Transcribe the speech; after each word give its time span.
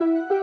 ¡Ey! 0.00 0.24
¿Qué 0.28 0.39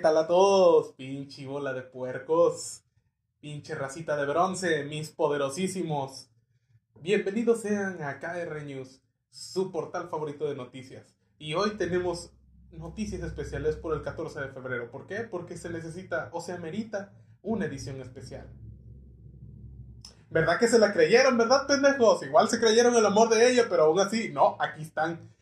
tal 0.00 0.16
a 0.16 0.26
todos? 0.26 0.92
Pinche 0.92 1.46
bola 1.46 1.72
de 1.72 1.82
puercos. 1.82 2.82
Pinche 3.40 3.74
racita 3.74 4.16
de 4.16 4.26
bronce, 4.26 4.84
mis 4.84 5.10
poderosísimos. 5.10 6.30
Bienvenidos 7.00 7.62
sean 7.62 8.02
a 8.02 8.18
KR 8.18 8.62
News, 8.64 9.00
su 9.30 9.72
portal 9.72 10.08
favorito 10.08 10.48
de 10.48 10.54
noticias. 10.54 11.16
Y 11.38 11.54
hoy 11.54 11.76
tenemos 11.76 12.32
noticias 12.70 13.22
especiales 13.22 13.76
por 13.76 13.94
el 13.94 14.02
14 14.02 14.40
de 14.40 14.48
febrero. 14.48 14.90
¿Por 14.90 15.06
qué? 15.06 15.20
Porque 15.20 15.56
se 15.56 15.70
necesita 15.70 16.30
o 16.32 16.40
se 16.40 16.52
amerita 16.52 17.12
una 17.42 17.66
edición 17.66 18.00
especial. 18.00 18.48
¿Verdad 20.30 20.58
que 20.58 20.68
se 20.68 20.78
la 20.78 20.92
creyeron, 20.92 21.38
verdad, 21.38 21.66
pendejos? 21.66 22.22
Igual 22.22 22.48
se 22.48 22.60
creyeron 22.60 22.94
el 22.94 23.06
amor 23.06 23.30
de 23.30 23.50
ella, 23.50 23.66
pero 23.68 23.84
aún 23.84 23.98
así, 23.98 24.30
no, 24.30 24.56
aquí 24.60 24.82
están. 24.82 25.32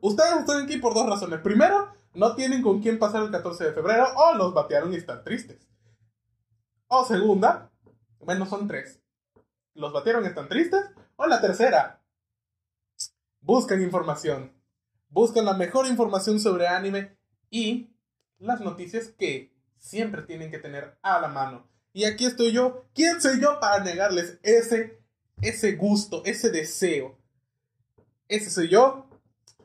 Ustedes 0.00 0.40
están 0.40 0.64
aquí 0.64 0.78
por 0.78 0.92
dos 0.94 1.08
razones. 1.08 1.40
Primero, 1.40 1.95
no 2.16 2.34
tienen 2.34 2.62
con 2.62 2.80
quién 2.80 2.98
pasar 2.98 3.22
el 3.22 3.30
14 3.30 3.64
de 3.64 3.72
febrero 3.72 4.06
o 4.16 4.34
los 4.34 4.54
batearon 4.54 4.92
y 4.92 4.96
están 4.96 5.22
tristes. 5.22 5.68
O 6.88 7.04
segunda, 7.04 7.70
bueno, 8.20 8.46
son 8.46 8.66
tres. 8.66 9.02
Los 9.74 9.92
batearon 9.92 10.24
y 10.24 10.28
están 10.28 10.48
tristes. 10.48 10.82
O 11.16 11.26
la 11.26 11.42
tercera, 11.42 12.02
buscan 13.40 13.82
información. 13.82 14.52
Buscan 15.08 15.44
la 15.44 15.54
mejor 15.54 15.86
información 15.86 16.40
sobre 16.40 16.66
anime 16.66 17.18
y 17.50 17.94
las 18.38 18.60
noticias 18.60 19.08
que 19.08 19.54
siempre 19.78 20.22
tienen 20.22 20.50
que 20.50 20.58
tener 20.58 20.98
a 21.02 21.20
la 21.20 21.28
mano. 21.28 21.68
Y 21.92 22.04
aquí 22.04 22.24
estoy 22.24 22.50
yo. 22.50 22.86
¿Quién 22.94 23.20
soy 23.20 23.40
yo 23.42 23.60
para 23.60 23.84
negarles 23.84 24.38
ese, 24.42 25.02
ese 25.42 25.72
gusto, 25.72 26.22
ese 26.24 26.50
deseo? 26.50 27.18
Ese 28.26 28.48
soy 28.48 28.68
yo, 28.68 29.06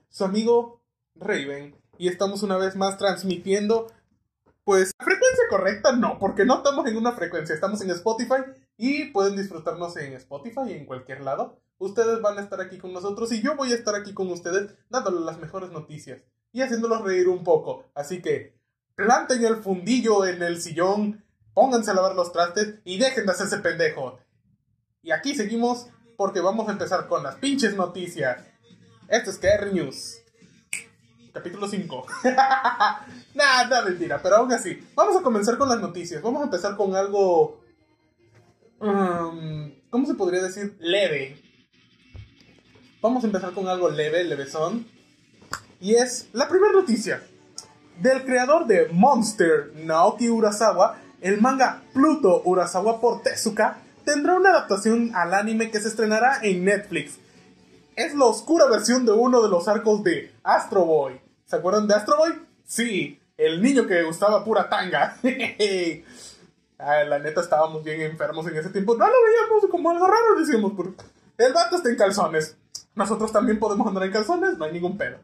su 0.10 0.26
amigo 0.26 0.84
Raven 1.16 1.81
y 2.02 2.08
estamos 2.08 2.42
una 2.42 2.58
vez 2.58 2.76
más 2.76 2.98
transmitiendo. 2.98 3.86
Pues, 4.64 4.92
frecuencia 4.98 5.44
correcta 5.52 5.92
no, 5.92 6.18
porque 6.18 6.46
no 6.46 6.58
estamos 6.58 6.88
en 6.88 6.98
una 6.98 7.12
frecuencia, 7.12 7.54
estamos 7.54 7.80
en 7.82 7.92
Spotify 7.92 8.42
y 8.76 9.12
pueden 9.12 9.36
disfrutarnos 9.36 9.96
en 9.98 10.14
Spotify 10.14 10.62
y 10.70 10.74
en 10.74 10.88
cualquier 10.88 11.22
lado. 11.22 11.62
Ustedes 11.78 12.20
van 12.20 12.40
a 12.40 12.42
estar 12.42 12.60
aquí 12.60 12.80
con 12.80 12.92
nosotros 12.92 13.32
y 13.32 13.44
yo 13.44 13.56
voy 13.56 13.72
a 13.72 13.76
estar 13.76 13.94
aquí 13.94 14.16
con 14.16 14.32
ustedes 14.32 14.72
dándoles 14.90 15.22
las 15.22 15.38
mejores 15.38 15.70
noticias 15.70 16.24
y 16.52 16.64
haciéndolos 16.64 17.04
reír 17.04 17.30
un 17.30 17.44
poco. 17.44 17.86
Así 17.94 18.20
que 18.20 18.58
planten 18.96 19.45
el 19.45 19.58
fundillo 19.58 20.26
en 20.26 20.42
el 20.42 20.60
sillón, 20.60 21.23
pónganse 21.54 21.92
a 21.92 21.94
lavar 21.94 22.16
los 22.16 22.32
trastes 22.32 22.80
y 22.84 22.98
dejen 22.98 23.28
de 23.28 23.32
hacerse 23.32 23.60
pendejo. 23.60 24.17
Y 25.04 25.11
aquí 25.11 25.36
seguimos 25.36 25.88
porque 26.17 26.42
vamos 26.42 26.67
a 26.67 26.72
empezar 26.72 27.08
con 27.08 27.22
las 27.22 27.36
pinches 27.36 27.76
noticias. 27.76 28.44
Esto 29.08 29.30
es 29.30 29.38
KR 29.38 29.72
News 29.72 30.20
capítulo 31.33 31.67
5. 31.67 32.05
Nada, 33.33 33.81
mentira, 33.83 34.21
pero 34.21 34.37
aún 34.37 34.52
así. 34.52 34.80
Vamos 34.95 35.15
a 35.15 35.21
comenzar 35.21 35.58
con 35.58 35.69
las 35.69 35.80
noticias. 35.80 36.21
Vamos 36.21 36.42
a 36.42 36.45
empezar 36.45 36.75
con 36.75 36.95
algo... 36.95 37.61
Um, 38.80 39.71
¿Cómo 39.89 40.08
se 40.08 40.15
podría 40.15 40.42
decir? 40.42 40.75
Leve. 40.80 41.42
Vamos 43.02 43.23
a 43.23 43.27
empezar 43.27 43.52
con 43.53 43.67
algo 43.67 43.89
leve, 43.89 44.23
levesón. 44.23 44.87
Y 45.80 45.95
es 45.95 46.30
la 46.33 46.47
primera 46.47 46.73
noticia. 46.73 47.23
Del 47.99 48.23
creador 48.23 48.67
de 48.67 48.89
Monster, 48.92 49.73
Naoki 49.75 50.30
Urasawa, 50.30 50.98
el 51.21 51.39
manga 51.39 51.83
Pluto 51.93 52.42
Urasawa 52.45 52.99
por 52.99 53.21
Tezuka 53.21 53.77
tendrá 54.05 54.36
una 54.36 54.49
adaptación 54.49 55.11
al 55.15 55.33
anime 55.33 55.69
que 55.69 55.80
se 55.80 55.87
estrenará 55.87 56.39
en 56.42 56.65
Netflix 56.65 57.20
es 57.96 58.16
la 58.16 58.26
oscura 58.26 58.68
versión 58.68 59.06
de 59.06 59.12
uno 59.12 59.42
de 59.42 59.50
los 59.50 59.68
arcos 59.68 60.04
de 60.04 60.34
Astro 60.44 60.86
Boy. 60.86 61.20
¿Se 61.46 61.56
acuerdan 61.56 61.88
de 61.88 61.96
Astro 61.96 62.18
Boy? 62.18 62.32
Sí, 62.64 63.20
el 63.38 63.62
niño 63.62 63.86
que 63.88 64.04
usaba 64.04 64.44
pura 64.44 64.70
tanga. 64.70 65.18
la 66.78 67.20
neta 67.20 67.42
estábamos 67.42 67.84
bien 67.84 68.02
enfermos 68.02 68.48
en 68.48 68.58
ese 68.58 68.70
tiempo. 68.70 68.96
No 68.96 69.06
lo 69.06 69.14
veíamos 69.26 69.70
como 69.70 69.90
algo 69.90 70.08
raro, 70.08 70.40
decíamos. 70.40 70.74
El 71.38 71.54
vato 71.54 71.78
está 71.78 71.90
en 71.90 71.96
calzones. 71.96 72.56
Nosotros 72.96 73.32
también 73.32 73.60
podemos 73.60 73.88
andar 73.88 74.04
en 74.04 74.12
calzones, 74.12 74.58
no 74.58 74.66
hay 74.66 74.73
ningún 74.73 74.98
pedo. 74.98 75.18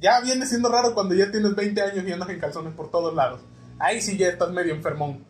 Ya 0.00 0.20
viene 0.20 0.46
siendo 0.46 0.68
raro 0.68 0.94
cuando 0.94 1.14
ya 1.14 1.30
tienes 1.30 1.54
20 1.54 1.80
años 1.80 2.04
y 2.06 2.12
andas 2.12 2.28
en 2.28 2.40
calzones 2.40 2.74
por 2.74 2.90
todos 2.90 3.14
lados. 3.14 3.40
Ahí 3.78 4.00
sí 4.00 4.16
ya 4.16 4.28
estás 4.28 4.50
medio 4.50 4.74
enfermón. 4.74 5.24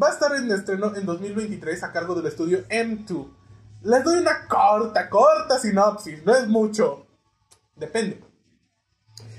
Va 0.00 0.08
a 0.08 0.12
estar 0.12 0.34
en 0.34 0.50
estreno 0.50 0.94
en 0.94 1.06
2023 1.06 1.82
a 1.82 1.92
cargo 1.92 2.14
del 2.14 2.26
estudio 2.26 2.66
M2 2.68 3.37
les 3.82 4.04
doy 4.04 4.18
una 4.18 4.46
corta, 4.48 5.08
corta 5.08 5.58
sinopsis, 5.58 6.24
no 6.24 6.34
es 6.34 6.48
mucho. 6.48 7.06
Depende. 7.76 8.22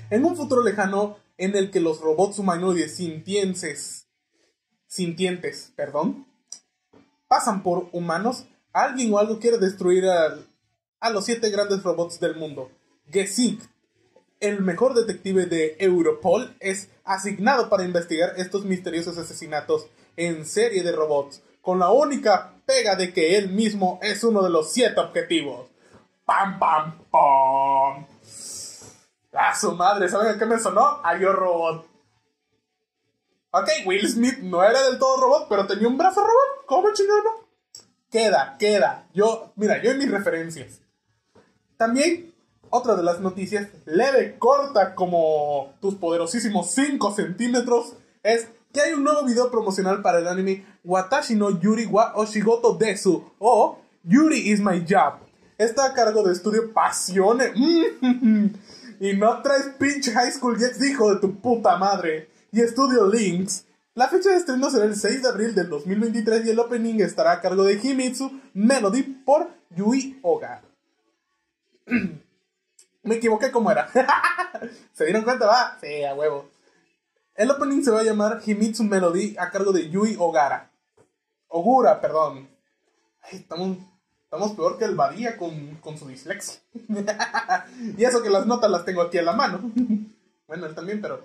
En 0.08 0.24
un 0.24 0.36
futuro 0.36 0.62
lejano 0.62 1.18
en 1.36 1.56
el 1.56 1.70
que 1.70 1.80
los 1.80 2.00
robots 2.00 2.38
humanoides 2.38 2.96
sintientes, 2.96 4.06
sintientes, 4.86 5.72
perdón, 5.76 6.26
pasan 7.28 7.62
por 7.62 7.88
humanos, 7.92 8.46
alguien 8.72 9.12
o 9.14 9.18
algo 9.18 9.38
quiere 9.38 9.58
destruir 9.58 10.04
a, 10.06 11.10
los 11.10 11.24
siete 11.24 11.50
grandes 11.50 11.82
robots 11.82 12.18
del 12.18 12.36
mundo. 12.36 12.70
Gesink, 13.08 13.62
el 14.40 14.62
mejor 14.62 14.94
detective 14.94 15.46
de 15.46 15.76
Europol, 15.78 16.56
es 16.60 16.88
asignado 17.04 17.68
para 17.68 17.84
investigar 17.84 18.34
estos 18.36 18.64
misteriosos 18.64 19.16
asesinatos 19.16 19.86
en 20.16 20.44
serie 20.44 20.82
de 20.82 20.92
robots 20.92 21.42
con 21.60 21.78
la 21.78 21.90
única 21.90 22.54
pega 22.66 22.96
de 22.96 23.12
que 23.12 23.36
él 23.36 23.50
mismo 23.50 23.98
es 24.02 24.22
uno 24.24 24.42
de 24.42 24.50
los 24.50 24.72
siete 24.72 25.00
objetivos. 25.00 25.68
¡Pam, 26.24 26.58
pam, 26.58 26.98
pam! 27.10 28.06
¡A 29.32 29.54
su 29.54 29.72
madre! 29.72 30.08
¿Saben 30.08 30.34
a 30.34 30.38
qué 30.38 30.46
me 30.46 30.58
sonó? 30.58 31.00
A 31.02 31.18
Yo 31.18 31.32
Robot. 31.32 31.90
Ok, 33.52 33.68
Will 33.84 34.08
Smith 34.08 34.38
no 34.38 34.62
era 34.62 34.80
del 34.84 34.98
todo 34.98 35.20
robot, 35.20 35.46
pero 35.48 35.66
tenía 35.66 35.88
un 35.88 35.98
brazo 35.98 36.20
robot. 36.20 36.66
¿Cómo 36.66 36.92
chingado? 36.92 37.48
Queda, 38.08 38.56
queda. 38.58 39.08
Yo, 39.12 39.52
mira, 39.56 39.82
yo 39.82 39.90
en 39.90 39.98
mis 39.98 40.10
referencias. 40.10 40.80
También, 41.76 42.32
otra 42.70 42.94
de 42.94 43.02
las 43.02 43.18
noticias, 43.18 43.68
leve, 43.86 44.38
corta 44.38 44.94
como 44.94 45.74
tus 45.80 45.96
poderosísimos 45.96 46.70
5 46.70 47.12
centímetros, 47.12 47.94
es 48.22 48.48
que 48.72 48.80
hay 48.80 48.92
un 48.92 49.04
nuevo 49.04 49.24
video 49.24 49.50
promocional 49.50 50.02
para 50.02 50.18
el 50.18 50.28
anime 50.28 50.64
Watashi 50.84 51.34
no 51.34 51.60
Yuri 51.60 51.86
wa 51.86 52.12
Oshigoto 52.14 52.74
Desu 52.74 53.24
o 53.38 53.78
Yuri 54.04 54.50
is 54.50 54.60
my 54.60 54.84
job. 54.88 55.20
Está 55.58 55.86
a 55.86 55.94
cargo 55.94 56.22
de 56.22 56.32
estudio 56.32 56.72
Pasione. 56.72 57.52
y 59.00 59.12
no 59.14 59.42
traes 59.42 59.74
pinche 59.78 60.12
High 60.12 60.32
School 60.32 60.58
Jets, 60.58 60.82
hijo 60.82 61.14
de 61.14 61.20
tu 61.20 61.38
puta 61.40 61.76
madre. 61.76 62.30
Y 62.52 62.60
estudio 62.60 63.06
Links. 63.06 63.66
La 63.94 64.08
fecha 64.08 64.30
de 64.30 64.36
estreno 64.36 64.70
será 64.70 64.84
el 64.86 64.96
6 64.96 65.22
de 65.22 65.28
abril 65.28 65.54
del 65.54 65.68
2023 65.68 66.46
y 66.46 66.50
el 66.50 66.58
opening 66.58 67.00
estará 67.00 67.32
a 67.32 67.40
cargo 67.40 67.64
de 67.64 67.74
Himitsu 67.74 68.40
Melody 68.54 69.02
por 69.02 69.50
Yui 69.76 70.18
Oga. 70.22 70.62
Me 73.02 73.16
equivoqué 73.16 73.50
como 73.50 73.70
era. 73.70 73.88
¿Se 74.94 75.04
dieron 75.04 75.24
cuenta? 75.24 75.46
Va. 75.46 75.76
Sí, 75.80 76.04
a 76.04 76.14
huevo. 76.14 76.48
El 77.34 77.50
opening 77.50 77.82
se 77.82 77.90
va 77.90 78.00
a 78.00 78.04
llamar 78.04 78.40
Himitsu 78.44 78.84
Melody 78.84 79.36
a 79.38 79.50
cargo 79.50 79.72
de 79.72 79.88
Yui 79.88 80.16
Ogara. 80.18 80.70
Ogura, 81.48 82.00
perdón. 82.00 82.48
estamos, 83.32 83.78
estamos 84.24 84.52
peor 84.52 84.78
que 84.78 84.84
el 84.84 84.94
Badía 84.94 85.36
con, 85.36 85.76
con 85.76 85.96
su 85.98 86.06
dislexia. 86.08 86.60
y 87.96 88.04
eso 88.04 88.22
que 88.22 88.30
las 88.30 88.46
notas 88.46 88.70
las 88.70 88.84
tengo 88.84 89.02
aquí 89.02 89.18
a 89.18 89.22
la 89.22 89.32
mano. 89.32 89.72
bueno, 90.46 90.66
él 90.66 90.74
también, 90.74 91.00
pero... 91.00 91.24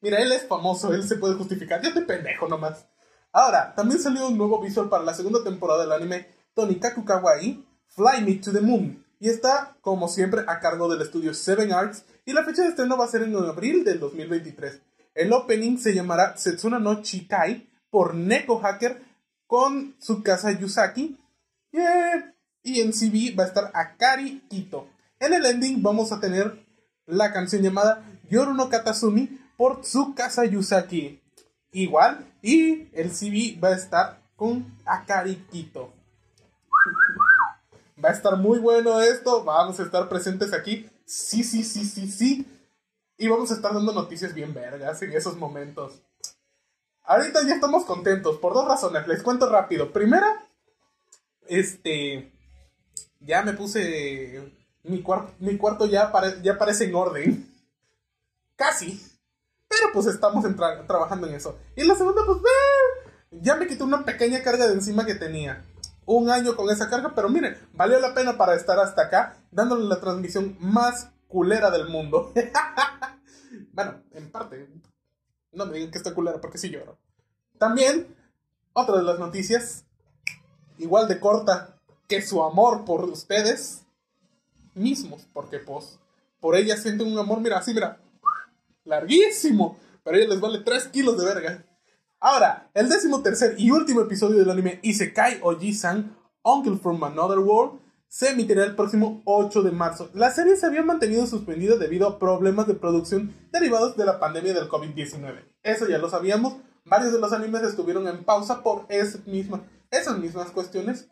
Mira, 0.00 0.18
él 0.18 0.32
es 0.32 0.46
famoso, 0.48 0.92
él 0.92 1.06
se 1.06 1.16
puede 1.16 1.34
justificar. 1.34 1.80
Yo 1.80 1.94
te 1.94 2.02
pendejo 2.02 2.48
nomás. 2.48 2.86
Ahora, 3.30 3.72
también 3.74 4.00
salió 4.00 4.28
un 4.28 4.36
nuevo 4.36 4.60
visual 4.60 4.88
para 4.88 5.04
la 5.04 5.14
segunda 5.14 5.42
temporada 5.44 5.82
del 5.82 5.92
anime 5.92 6.26
Tonikaku 6.54 7.04
Kawaii, 7.04 7.64
Fly 7.86 8.24
Me 8.24 8.34
to 8.34 8.52
the 8.52 8.60
Moon. 8.60 9.02
y 9.20 9.28
está, 9.28 9.76
como 9.80 10.08
siempre, 10.08 10.42
a 10.48 10.58
cargo 10.58 10.88
del 10.88 11.00
estudio 11.00 11.32
Seven 11.32 11.72
Arts 11.72 12.04
y 12.26 12.32
la 12.32 12.44
fecha 12.44 12.62
de 12.62 12.68
estreno 12.68 12.96
va 12.96 13.04
a 13.04 13.08
ser 13.08 13.22
en 13.22 13.36
abril 13.36 13.84
del 13.84 14.00
2023. 14.00 14.80
El 15.14 15.32
opening 15.32 15.78
se 15.78 15.94
llamará 15.94 16.36
Setsuna 16.36 16.78
no 16.78 17.02
Chikai 17.02 17.68
por 17.90 18.14
Neko 18.14 18.58
Hacker 18.58 19.02
con 19.46 19.94
su 19.98 20.22
casa 20.22 20.52
Yusaki. 20.52 21.18
Y 22.62 22.80
en 22.80 22.92
CB 22.92 23.38
va 23.38 23.44
a 23.44 23.46
estar 23.48 23.70
Akari 23.74 24.42
Ito. 24.50 24.88
En 25.18 25.34
el 25.34 25.44
ending 25.44 25.82
vamos 25.82 26.12
a 26.12 26.20
tener 26.20 26.64
la 27.06 27.32
canción 27.32 27.62
llamada 27.62 28.04
Yoru 28.30 28.54
no 28.54 28.68
Katasumi 28.68 29.38
por 29.56 29.82
Tsukasa 29.82 30.44
Yusaki. 30.44 31.20
Igual, 31.72 32.26
y 32.42 32.88
el 32.92 33.10
CB 33.10 33.62
va 33.62 33.68
a 33.68 33.76
estar 33.76 34.22
con 34.36 34.66
Akari 34.84 35.44
Ito. 35.52 35.92
Va 38.02 38.08
a 38.08 38.12
estar 38.12 38.36
muy 38.36 38.58
bueno 38.58 39.00
esto, 39.00 39.44
vamos 39.44 39.78
a 39.78 39.82
estar 39.82 40.08
presentes 40.08 40.52
aquí. 40.52 40.88
Sí, 41.04 41.44
sí, 41.44 41.62
sí, 41.62 41.84
sí, 41.84 42.08
sí. 42.10 42.46
Y 43.22 43.28
vamos 43.28 43.52
a 43.52 43.54
estar 43.54 43.72
dando 43.72 43.92
noticias 43.92 44.34
bien 44.34 44.52
vergas 44.52 45.00
en 45.00 45.12
esos 45.12 45.36
momentos. 45.36 46.02
Ahorita 47.04 47.46
ya 47.46 47.54
estamos 47.54 47.84
contentos 47.84 48.38
por 48.38 48.52
dos 48.52 48.66
razones. 48.66 49.06
Les 49.06 49.22
cuento 49.22 49.48
rápido. 49.48 49.92
Primera, 49.92 50.44
este. 51.46 52.32
Ya 53.20 53.42
me 53.42 53.52
puse. 53.52 54.42
Mi, 54.82 55.04
mi 55.38 55.56
cuarto 55.56 55.86
ya, 55.86 56.10
ya 56.42 56.58
parece 56.58 56.86
en 56.86 56.96
orden. 56.96 57.48
Casi. 58.56 59.00
Pero 59.68 59.92
pues 59.92 60.06
estamos 60.06 60.44
trabajando 60.88 61.28
en 61.28 61.34
eso. 61.36 61.56
Y 61.76 61.84
la 61.84 61.94
segunda, 61.94 62.22
pues. 62.26 62.38
ya 63.30 63.54
me 63.54 63.68
quité 63.68 63.84
una 63.84 64.04
pequeña 64.04 64.42
carga 64.42 64.66
de 64.66 64.74
encima 64.74 65.06
que 65.06 65.14
tenía. 65.14 65.64
Un 66.06 66.28
año 66.28 66.56
con 66.56 66.68
esa 66.70 66.90
carga, 66.90 67.12
pero 67.14 67.28
miren, 67.28 67.56
valió 67.72 68.00
la 68.00 68.14
pena 68.14 68.36
para 68.36 68.56
estar 68.56 68.80
hasta 68.80 69.02
acá, 69.02 69.36
dándole 69.52 69.84
la 69.84 70.00
transmisión 70.00 70.56
más 70.58 71.12
culera 71.32 71.70
del 71.70 71.88
mundo. 71.88 72.30
bueno, 73.72 74.02
en 74.12 74.30
parte. 74.30 74.68
No 75.50 75.66
me 75.66 75.72
digan 75.72 75.90
que 75.90 75.98
está 75.98 76.14
culera 76.14 76.40
porque 76.40 76.58
sí 76.58 76.68
lloro. 76.70 76.98
También, 77.58 78.14
otra 78.74 78.98
de 78.98 79.02
las 79.02 79.18
noticias, 79.18 79.84
igual 80.78 81.08
de 81.08 81.18
corta 81.18 81.78
que 82.06 82.22
su 82.22 82.42
amor 82.42 82.84
por 82.84 83.04
ustedes 83.04 83.84
mismos, 84.74 85.26
porque 85.32 85.58
pues 85.58 85.98
por 86.40 86.56
ella 86.56 86.76
sienten 86.76 87.10
un 87.10 87.18
amor, 87.18 87.40
mira, 87.40 87.58
así, 87.58 87.72
mira, 87.72 88.00
larguísimo, 88.84 89.78
pero 90.02 90.16
a 90.16 90.20
ella 90.20 90.30
les 90.30 90.40
vale 90.40 90.60
3 90.60 90.88
kilos 90.88 91.18
de 91.18 91.24
verga. 91.24 91.64
Ahora, 92.18 92.70
el 92.74 92.88
décimo 92.88 93.22
tercer 93.22 93.54
y 93.58 93.70
último 93.70 94.00
episodio 94.00 94.38
del 94.38 94.50
anime 94.50 94.80
Isekai 94.82 95.40
Oji-san, 95.42 96.16
Uncle 96.42 96.78
from 96.78 97.02
Another 97.04 97.38
World, 97.38 97.80
se 98.12 98.28
emitirá 98.28 98.62
el 98.64 98.76
próximo 98.76 99.22
8 99.24 99.62
de 99.62 99.70
marzo. 99.70 100.10
La 100.12 100.30
serie 100.30 100.56
se 100.56 100.66
había 100.66 100.82
mantenido 100.82 101.26
suspendida 101.26 101.76
debido 101.76 102.06
a 102.06 102.18
problemas 102.18 102.66
de 102.66 102.74
producción 102.74 103.34
derivados 103.50 103.96
de 103.96 104.04
la 104.04 104.20
pandemia 104.20 104.52
del 104.52 104.68
COVID-19. 104.68 105.42
Eso 105.62 105.88
ya 105.88 105.96
lo 105.96 106.10
sabíamos. 106.10 106.56
Varios 106.84 107.14
de 107.14 107.18
los 107.18 107.32
animes 107.32 107.62
estuvieron 107.62 108.06
en 108.06 108.22
pausa 108.22 108.62
por 108.62 108.84
esas 108.90 109.26
mismas, 109.26 109.62
esas 109.90 110.18
mismas 110.18 110.50
cuestiones. 110.50 111.08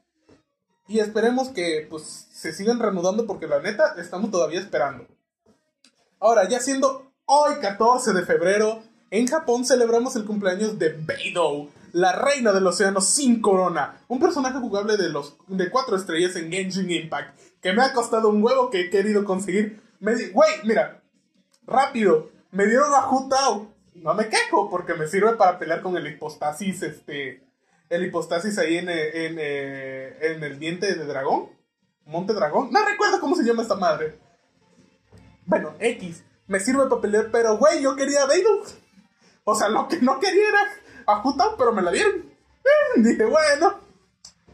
Y 0.89 0.99
esperemos 0.99 1.49
que 1.49 1.87
pues, 1.89 2.29
se 2.35 2.53
sigan 2.53 2.79
reanudando 2.79 3.27
porque 3.27 3.47
la 3.47 3.63
neta 3.63 3.95
estamos 3.97 4.31
todavía 4.31 4.61
esperando. 4.61 5.07
Ahora, 6.19 6.47
ya 6.51 6.61
siendo 6.61 7.15
hoy 7.25 7.55
14 7.63 8.13
de 8.13 8.27
febrero, 8.27 8.83
en 9.11 9.27
Japón 9.27 9.65
celebramos 9.65 10.17
el 10.17 10.27
cumpleaños 10.27 10.79
de 10.79 10.91
Beidou, 10.91 11.71
la 11.93 12.13
reina 12.13 12.53
del 12.53 12.67
océano 12.67 13.01
sin 13.01 13.41
corona, 13.41 14.03
un 14.09 14.21
personaje 14.21 14.59
jugable 14.59 14.97
de 14.97 15.09
los 15.09 15.37
de 15.49 15.71
cuatro 15.71 15.97
estrellas 15.97 16.37
en 16.37 16.51
Genshin 16.51 16.91
Impact, 16.91 17.39
que 17.61 17.73
me 17.73 17.83
ha 17.83 17.93
costado 17.93 18.29
un 18.29 18.43
huevo 18.43 18.71
que 18.71 18.83
he 18.83 18.91
querido 18.91 19.25
conseguir. 19.25 19.83
Me 19.99 20.15
güey, 20.29 20.51
mira, 20.65 21.03
rápido, 21.67 22.31
me 22.51 22.67
dieron 22.67 22.93
a 22.95 23.09
Hutao. 23.09 23.75
No 23.95 24.15
me 24.15 24.29
quejo 24.29 24.71
porque 24.71 24.95
me 24.95 25.07
sirve 25.07 25.35
para 25.35 25.59
pelear 25.59 25.83
con 25.83 25.97
el 25.97 26.07
hipostasis, 26.07 26.83
este, 26.83 27.43
el 27.91 28.07
hipostasis 28.07 28.57
ahí 28.59 28.79
en, 28.79 28.89
en, 28.89 29.39
en 29.39 30.43
el 30.43 30.59
diente 30.59 30.95
de 30.95 31.05
dragón, 31.05 31.51
monte 32.07 32.33
dragón. 32.33 32.71
No 32.73 32.85
recuerdo 32.85 33.21
cómo 33.21 33.37
se 33.37 33.45
llama 33.45 33.63
esta 33.63 33.75
madre. 33.75 34.19
Bueno, 35.45 35.75
X, 35.81 36.23
me 36.47 36.61
sirve 36.61 36.87
para 36.87 37.01
pelear, 37.01 37.29
pero 37.31 37.59
güey, 37.59 37.83
yo 37.83 37.97
quería 37.97 38.23
a 38.23 38.29
O 39.45 39.55
sea, 39.55 39.69
lo 39.69 39.89
que 39.89 39.99
no 40.01 40.19
quería 40.21 40.49
era 40.49 40.61
ajustado, 41.07 41.57
pero 41.57 41.73
me 41.73 41.83
la 41.83 41.91
dieron. 41.91 42.31
Dije, 42.97 43.25
bueno, 43.25 43.81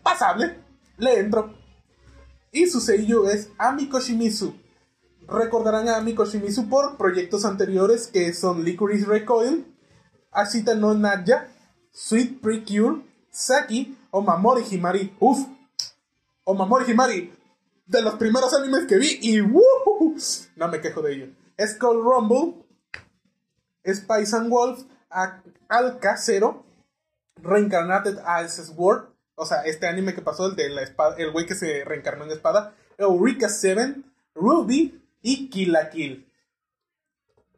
pasable, 0.02 0.60
le 0.98 1.18
entro. 1.18 1.54
Y 2.52 2.66
su 2.66 2.80
sello 2.80 3.28
es 3.28 3.50
Amiko 3.58 4.00
Shimizu. 4.00 4.54
Recordarán 5.28 5.88
a 5.88 5.96
Amiko 5.96 6.24
Shimizu 6.24 6.68
por 6.68 6.96
proyectos 6.96 7.44
anteriores 7.44 8.06
que 8.06 8.32
son 8.32 8.64
Licorice 8.64 9.06
Recoil, 9.06 9.66
Ashita 10.30 10.74
no 10.74 10.94
Nadja, 10.94 11.48
Sweet 11.92 12.40
Precure, 12.40 13.02
Saki 13.30 13.96
o 14.10 14.22
Mamori 14.22 14.62
Himari. 14.70 15.14
Uf, 15.18 15.46
o 16.44 16.54
Mamori 16.54 16.90
Himari, 16.90 17.32
de 17.86 18.02
los 18.02 18.14
primeros 18.14 18.54
animes 18.54 18.86
que 18.86 18.98
vi 18.98 19.18
y 19.20 19.40
no 20.56 20.68
me 20.68 20.80
quejo 20.80 21.02
de 21.02 21.14
ello. 21.14 21.26
Skull 21.58 22.02
Rumble, 22.02 22.64
Spice 23.84 24.36
and 24.36 24.50
Wolf, 24.50 24.84
al 25.68 25.98
casero 25.98 26.66
Reincarnated 27.42 28.18
as 28.24 28.56
Sword, 28.56 29.08
o 29.34 29.44
sea, 29.44 29.62
este 29.62 29.86
anime 29.86 30.14
que 30.14 30.22
pasó, 30.22 30.46
el 30.46 30.56
de 30.56 30.70
la 30.70 30.82
espada, 30.82 31.16
el 31.18 31.30
güey 31.32 31.46
que 31.46 31.54
se 31.54 31.84
reencarnó 31.84 32.24
en 32.24 32.30
espada, 32.30 32.74
Eureka 32.96 33.48
7, 33.48 33.96
Ruby 34.34 35.02
y 35.22 35.50
Kill 35.50 35.72
la 35.72 35.90
Kill. 35.90 36.32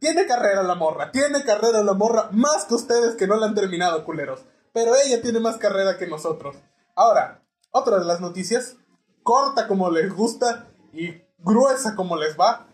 Tiene 0.01 0.27
carrera 0.27 0.63
la 0.63 0.75
morra, 0.75 1.11
tiene 1.11 1.45
carrera 1.45 1.83
la 1.83 1.93
morra, 1.93 2.29
más 2.33 2.65
que 2.65 2.75
ustedes 2.75 3.15
que 3.17 3.27
no 3.27 3.37
la 3.37 3.47
han 3.47 3.55
terminado, 3.55 4.05
culeros. 4.05 4.45
Pero 4.73 4.95
ella 4.95 5.23
tiene 5.23 5.41
más 5.41 5.57
carrera 5.57 5.97
que 5.97 6.07
nosotros. 6.07 6.57
Ahora, 6.95 7.43
otra 7.71 7.99
de 7.99 8.05
las 8.05 8.21
noticias, 8.21 8.77
corta 9.23 9.67
como 9.67 9.91
les 9.91 10.13
gusta 10.13 10.69
y 10.93 11.23
gruesa 11.39 11.95
como 11.97 12.17
les 12.17 12.39
va. 12.39 12.67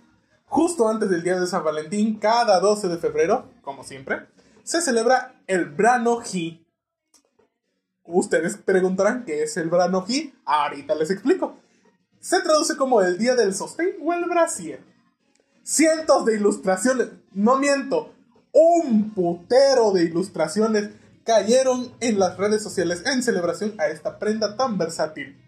Justo 0.47 0.89
antes 0.89 1.09
del 1.11 1.23
día 1.23 1.41
de 1.41 1.47
San 1.47 1.65
Valentín, 1.65 2.19
cada 2.19 2.61
12 2.61 2.89
de 2.89 2.99
febrero, 2.99 3.51
como 3.63 3.85
siempre, 3.85 4.27
se 4.65 4.81
celebra 4.81 5.35
el 5.47 5.67
Brano-Hi. 5.67 6.67
Ustedes 8.03 8.57
preguntarán 8.57 9.25
qué 9.25 9.43
es 9.43 9.57
el 9.57 9.69
Brano-Hi. 9.69 10.35
Ahorita 10.45 10.95
les 10.95 11.11
explico. 11.11 11.59
Se 12.19 12.41
traduce 12.41 12.77
como 12.77 13.03
el 13.03 13.19
día 13.19 13.35
del 13.35 13.55
sostén 13.55 13.97
o 14.03 14.13
el 14.13 14.25
brasier. 14.25 14.81
Cientos 15.63 16.25
de 16.25 16.37
ilustraciones, 16.37 17.09
no 17.33 17.57
miento, 17.57 18.15
un 18.53 19.13
putero 19.13 19.93
de 19.93 20.05
ilustraciones 20.05 20.91
cayeron 21.25 21.95
en 22.01 22.19
las 22.19 22.37
redes 22.37 22.63
sociales 22.63 23.03
en 23.07 23.23
celebración 23.23 23.75
a 23.79 23.89
esta 23.89 24.19
prenda 24.19 24.57
tan 24.57 24.77
versátil. 24.79 25.41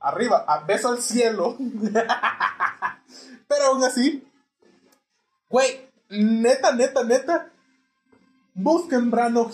Arriba, 0.00 0.44
a 0.46 0.64
beso 0.64 0.88
al 0.90 1.02
cielo. 1.02 1.56
Pero 3.48 3.66
aún 3.66 3.84
así, 3.84 4.26
güey, 5.48 5.88
neta, 6.10 6.74
neta, 6.74 7.04
neta, 7.04 7.50
busquen 8.54 9.10
Brano 9.10 9.50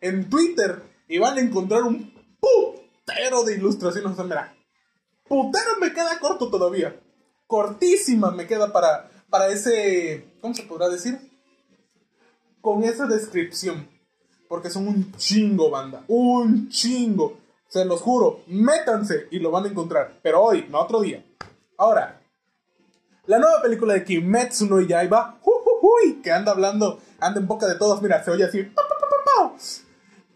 en 0.00 0.30
Twitter 0.30 0.82
y 1.08 1.18
van 1.18 1.38
a 1.38 1.40
encontrar 1.40 1.82
un 1.82 2.12
putero 2.40 3.42
de 3.44 3.56
ilustraciones. 3.56 4.12
O 4.12 4.14
sea, 4.14 4.24
mira, 4.24 4.54
putero 5.26 5.78
me 5.80 5.92
queda 5.92 6.18
corto 6.20 6.50
todavía. 6.50 7.00
Cortísima 7.46 8.30
me 8.30 8.46
queda 8.46 8.72
para, 8.72 9.10
para 9.30 9.48
ese. 9.48 10.24
¿Cómo 10.40 10.54
se 10.54 10.64
podrá 10.64 10.88
decir? 10.88 11.18
Con 12.60 12.84
esa 12.84 13.06
descripción. 13.06 13.88
Porque 14.48 14.70
son 14.70 14.88
un 14.88 15.12
chingo, 15.16 15.70
banda. 15.70 16.04
Un 16.08 16.68
chingo. 16.68 17.38
Se 17.68 17.84
los 17.84 18.00
juro, 18.00 18.42
métanse 18.46 19.26
y 19.30 19.40
lo 19.40 19.50
van 19.50 19.64
a 19.64 19.68
encontrar. 19.68 20.20
Pero 20.22 20.42
hoy, 20.42 20.66
no 20.70 20.80
otro 20.80 21.00
día. 21.00 21.24
Ahora, 21.76 22.22
la 23.26 23.38
nueva 23.38 23.60
película 23.60 23.92
de 23.92 24.04
Kimetsu 24.04 24.66
no 24.66 24.80
Yaiba, 24.80 25.38
que 26.22 26.32
anda 26.32 26.52
hablando, 26.52 27.00
anda 27.20 27.40
en 27.40 27.46
boca 27.46 27.66
de 27.66 27.76
todos, 27.76 28.02
mira, 28.02 28.22
se 28.24 28.30
oye 28.30 28.44
así, 28.44 28.70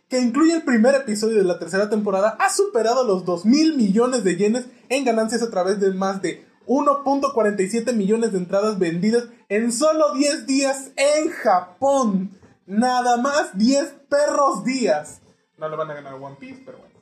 que 0.08 0.20
incluye 0.20 0.54
el 0.54 0.62
primer 0.62 0.94
episodio 0.94 1.38
de 1.38 1.44
la 1.44 1.58
tercera 1.58 1.88
temporada, 1.88 2.36
ha 2.38 2.50
superado 2.50 3.04
los 3.04 3.24
2 3.24 3.46
mil 3.46 3.76
millones 3.76 4.24
de 4.24 4.36
yenes 4.36 4.66
en 4.88 5.04
ganancias 5.04 5.42
a 5.42 5.50
través 5.50 5.80
de 5.80 5.92
más 5.92 6.20
de 6.20 6.46
1.47 6.66 7.94
millones 7.94 8.32
de 8.32 8.38
entradas 8.38 8.78
vendidas 8.78 9.24
en 9.48 9.72
solo 9.72 10.12
10 10.14 10.46
días 10.46 10.90
en 10.96 11.30
Japón. 11.30 12.38
Nada 12.66 13.16
más 13.16 13.56
10 13.56 13.94
perros 14.08 14.64
días. 14.64 15.22
No 15.56 15.68
le 15.68 15.76
van 15.76 15.90
a 15.90 15.94
ganar 15.94 16.14
One 16.14 16.36
Piece, 16.38 16.62
pero 16.64 16.78
bueno. 16.78 16.94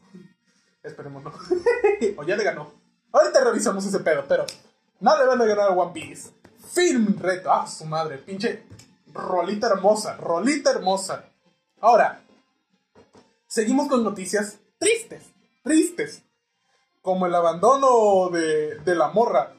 Esperemos 0.83 1.23
no. 1.25 1.33
o 2.17 2.23
ya 2.25 2.37
le 2.37 2.45
ganó. 2.45 2.73
Ahorita 3.13 3.45
revisamos 3.45 3.85
ese 3.85 3.99
pedo, 4.01 4.25
pero 4.29 4.47
no 5.01 5.19
le 5.19 5.27
van 5.27 5.43
a 5.43 5.45
ganar 5.45 5.77
One 5.77 5.93
Piece. 5.93 6.31
Film 6.73 7.17
reto. 7.19 7.51
Ah, 7.51 7.67
su 7.67 7.85
madre. 7.85 8.19
Pinche 8.19 8.65
rolita 9.13 9.69
hermosa. 9.69 10.17
Rolita 10.17 10.71
hermosa. 10.71 11.25
Ahora, 11.81 12.23
seguimos 13.47 13.89
con 13.89 14.05
noticias 14.05 14.59
tristes. 14.79 15.23
Tristes. 15.63 16.23
como 17.03 17.27
el 17.27 17.35
abandono 17.35 18.29
de, 18.31 18.79
de 18.81 18.95
la 18.95 19.09
morra 19.09 19.55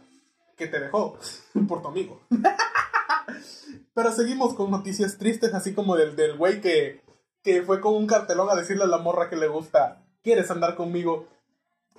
que 0.55 0.67
te 0.67 0.79
dejó 0.79 1.17
por 1.67 1.81
tu 1.81 1.87
amigo. 1.87 2.21
Pero 3.93 4.11
seguimos 4.11 4.53
con 4.53 4.71
noticias 4.71 5.17
tristes, 5.17 5.53
así 5.53 5.73
como 5.73 5.95
del, 5.95 6.15
del 6.15 6.37
güey 6.37 6.61
que, 6.61 7.01
que 7.43 7.63
fue 7.63 7.81
con 7.81 7.95
un 7.95 8.07
cartelón 8.07 8.49
a 8.49 8.55
decirle 8.55 8.83
a 8.83 8.87
la 8.87 8.99
morra 8.99 9.29
que 9.29 9.35
le 9.35 9.47
gusta, 9.47 10.01
¿quieres 10.23 10.49
andar 10.49 10.75
conmigo? 10.75 11.27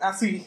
Así. 0.01 0.47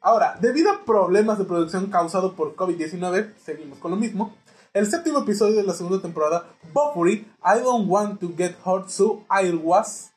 Ahora, 0.00 0.38
debido 0.40 0.70
a 0.70 0.84
problemas 0.84 1.38
de 1.38 1.44
producción 1.44 1.86
causados 1.90 2.34
por 2.34 2.54
COVID-19, 2.54 3.34
seguimos 3.36 3.78
con 3.78 3.90
lo 3.90 3.96
mismo. 3.96 4.36
El 4.72 4.86
séptimo 4.86 5.18
episodio 5.18 5.56
de 5.56 5.64
la 5.64 5.72
segunda 5.72 6.00
temporada, 6.00 6.46
Buffy, 6.72 7.26
I 7.42 7.60
Don't 7.62 7.90
Want 7.90 8.20
to 8.20 8.32
Get 8.36 8.54
Hurt 8.64 8.88
So 8.90 9.24
I 9.28 9.50
Was, 9.50 10.12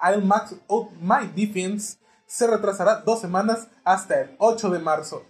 I'll 0.00 0.22
Max 0.22 0.54
Out 0.70 0.90
My 1.00 1.26
Defense, 1.34 1.98
se 2.26 2.46
retrasará 2.46 3.02
dos 3.02 3.20
semanas 3.20 3.68
hasta 3.84 4.22
el 4.22 4.36
8 4.38 4.70
de 4.70 4.78
marzo. 4.78 5.22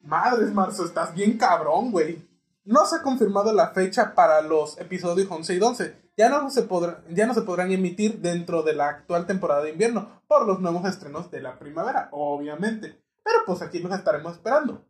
Madres, 0.00 0.52
marzo, 0.54 0.84
estás 0.84 1.14
bien 1.14 1.36
cabrón, 1.36 1.90
güey. 1.90 2.26
No 2.64 2.86
se 2.86 2.96
ha 2.96 3.02
confirmado 3.02 3.52
la 3.52 3.68
fecha 3.68 4.14
para 4.14 4.40
los 4.40 4.78
episodios 4.78 5.30
11 5.30 5.54
y 5.54 5.58
12. 5.58 6.10
Ya 6.16 6.28
no, 6.28 6.50
se 6.50 6.66
ya 7.10 7.26
no 7.26 7.34
se 7.34 7.42
podrán 7.42 7.70
emitir 7.70 8.20
dentro 8.20 8.62
de 8.62 8.74
la 8.74 8.88
actual 8.88 9.26
temporada 9.26 9.62
de 9.62 9.70
invierno 9.70 10.22
por 10.26 10.46
los 10.46 10.60
nuevos 10.60 10.84
estrenos 10.86 11.30
de 11.30 11.40
la 11.40 11.58
primavera, 11.58 12.08
obviamente. 12.12 12.98
Pero 13.22 13.38
pues 13.46 13.62
aquí 13.62 13.78
los 13.78 13.92
estaremos 13.92 14.34
esperando. 14.34 14.84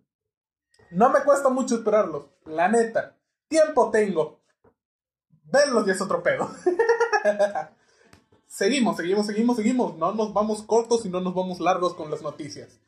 No 0.90 1.10
me 1.10 1.22
cuesta 1.22 1.48
mucho 1.48 1.76
esperarlos, 1.76 2.26
la 2.44 2.68
neta. 2.68 3.16
Tiempo 3.48 3.90
tengo. 3.90 4.40
Verlos 5.44 5.86
ya 5.86 5.92
es 5.92 6.00
otro 6.00 6.22
pedo. 6.22 6.50
seguimos, 8.46 8.96
seguimos, 8.96 9.26
seguimos, 9.26 9.56
seguimos. 9.56 9.96
No 9.96 10.12
nos 10.12 10.32
vamos 10.32 10.62
cortos 10.62 11.04
y 11.04 11.08
no 11.08 11.20
nos 11.20 11.34
vamos 11.34 11.60
largos 11.60 11.94
con 11.94 12.10
las 12.10 12.22
noticias. 12.22 12.80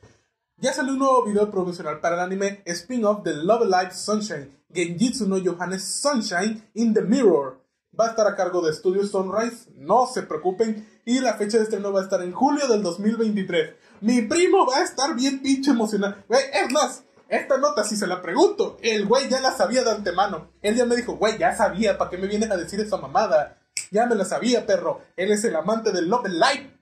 Ya 0.62 0.72
salió 0.72 0.92
un 0.92 1.00
nuevo 1.00 1.25
video 1.25 1.50
promocional 1.50 1.99
para 1.99 2.14
el 2.14 2.20
anime 2.20 2.62
spin-off 2.66 3.25
de 3.25 3.34
Love 3.34 3.64
Live 3.66 3.94
Sunshine, 3.94 4.56
Genjitsu 4.72 5.26
no 5.26 5.37
Johannes 5.44 5.82
Sunshine 5.82 6.70
in 6.75 6.94
the 6.94 7.02
Mirror. 7.02 7.61
Va 7.99 8.06
a 8.06 8.11
estar 8.11 8.28
a 8.28 8.37
cargo 8.37 8.62
de 8.62 8.72
Studio 8.72 9.04
Sunrise, 9.04 9.68
no 9.75 10.06
se 10.06 10.22
preocupen, 10.22 10.88
y 11.04 11.18
la 11.18 11.34
fecha 11.34 11.58
de 11.58 11.64
estreno 11.64 11.92
va 11.92 12.00
a 12.00 12.04
estar 12.04 12.22
en 12.22 12.32
julio 12.32 12.68
del 12.68 12.82
2023. 12.82 13.75
Mi 14.02 14.23
primo 14.23 14.66
va 14.66 14.78
a 14.78 14.82
estar 14.82 15.14
bien 15.14 15.40
pinche 15.40 15.71
emocionado. 15.71 16.16
es 16.28 16.73
más, 16.73 17.04
esta 17.28 17.56
nota 17.56 17.85
si 17.85 17.97
se 17.97 18.09
la 18.09 18.21
pregunto, 18.21 18.76
el 18.82 19.06
güey 19.06 19.28
ya 19.28 19.40
la 19.40 19.52
sabía 19.52 19.85
de 19.85 19.92
antemano. 19.92 20.50
Él 20.61 20.75
ya 20.75 20.85
me 20.85 20.97
dijo, 20.97 21.16
güey, 21.16 21.38
ya 21.38 21.56
sabía, 21.56 21.97
¿para 21.97 22.11
qué 22.11 22.18
me 22.18 22.26
vienes 22.26 22.50
a 22.50 22.56
decir 22.56 22.80
esa 22.80 22.97
mamada? 22.97 23.59
Ya 23.92 24.06
me 24.06 24.16
la 24.16 24.25
sabía, 24.25 24.66
perro. 24.66 25.02
Él 25.16 25.30
es 25.30 25.44
el 25.44 25.54
amante 25.54 25.92
del 25.92 26.09
Love 26.09 26.26
Live. 26.26 26.76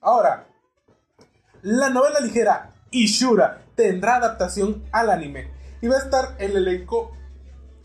Ahora, 0.00 0.48
la 1.62 1.90
novela 1.90 2.20
ligera 2.20 2.72
Ishura 2.90 3.66
tendrá 3.74 4.16
adaptación 4.16 4.84
al 4.90 5.10
anime 5.10 5.50
y 5.82 5.88
va 5.88 5.96
a 5.96 6.00
estar 6.00 6.34
el 6.38 6.56
elenco 6.56 7.12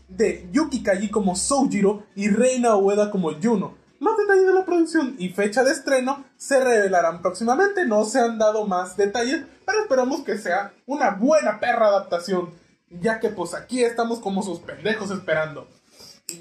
de 0.08 0.48
Yuki 0.52 0.82
Kaji 0.82 1.10
como 1.10 1.36
Soujiro 1.36 2.06
y 2.14 2.28
Reina 2.28 2.76
Ueda 2.76 3.10
como 3.10 3.30
Juno. 3.40 3.76
Los 4.00 4.16
detalles 4.18 4.46
de 4.46 4.52
la 4.52 4.64
producción 4.64 5.14
y 5.18 5.28
fecha 5.30 5.62
de 5.64 5.72
estreno 5.72 6.24
se 6.36 6.62
revelarán 6.62 7.22
próximamente, 7.22 7.86
no 7.86 8.04
se 8.04 8.20
han 8.20 8.38
dado 8.38 8.66
más 8.66 8.96
detalles, 8.96 9.44
pero 9.64 9.80
esperamos 9.80 10.22
que 10.22 10.36
sea 10.36 10.72
una 10.86 11.10
buena 11.10 11.60
perra 11.60 11.86
adaptación, 11.86 12.50
ya 12.90 13.20
que 13.20 13.30
pues 13.30 13.54
aquí 13.54 13.82
estamos 13.82 14.20
como 14.20 14.42
sus 14.42 14.60
pendejos 14.60 15.10
esperando. 15.10 15.68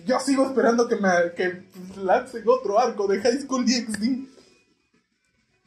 Yo 0.06 0.20
sigo 0.20 0.46
esperando 0.46 0.88
que 0.88 0.96
me 0.96 1.10
que 1.36 1.64
lancen 1.98 2.44
otro 2.48 2.80
arco 2.80 3.08
de 3.08 3.22
High 3.22 3.42
School 3.42 3.66
DxD. 3.66 4.28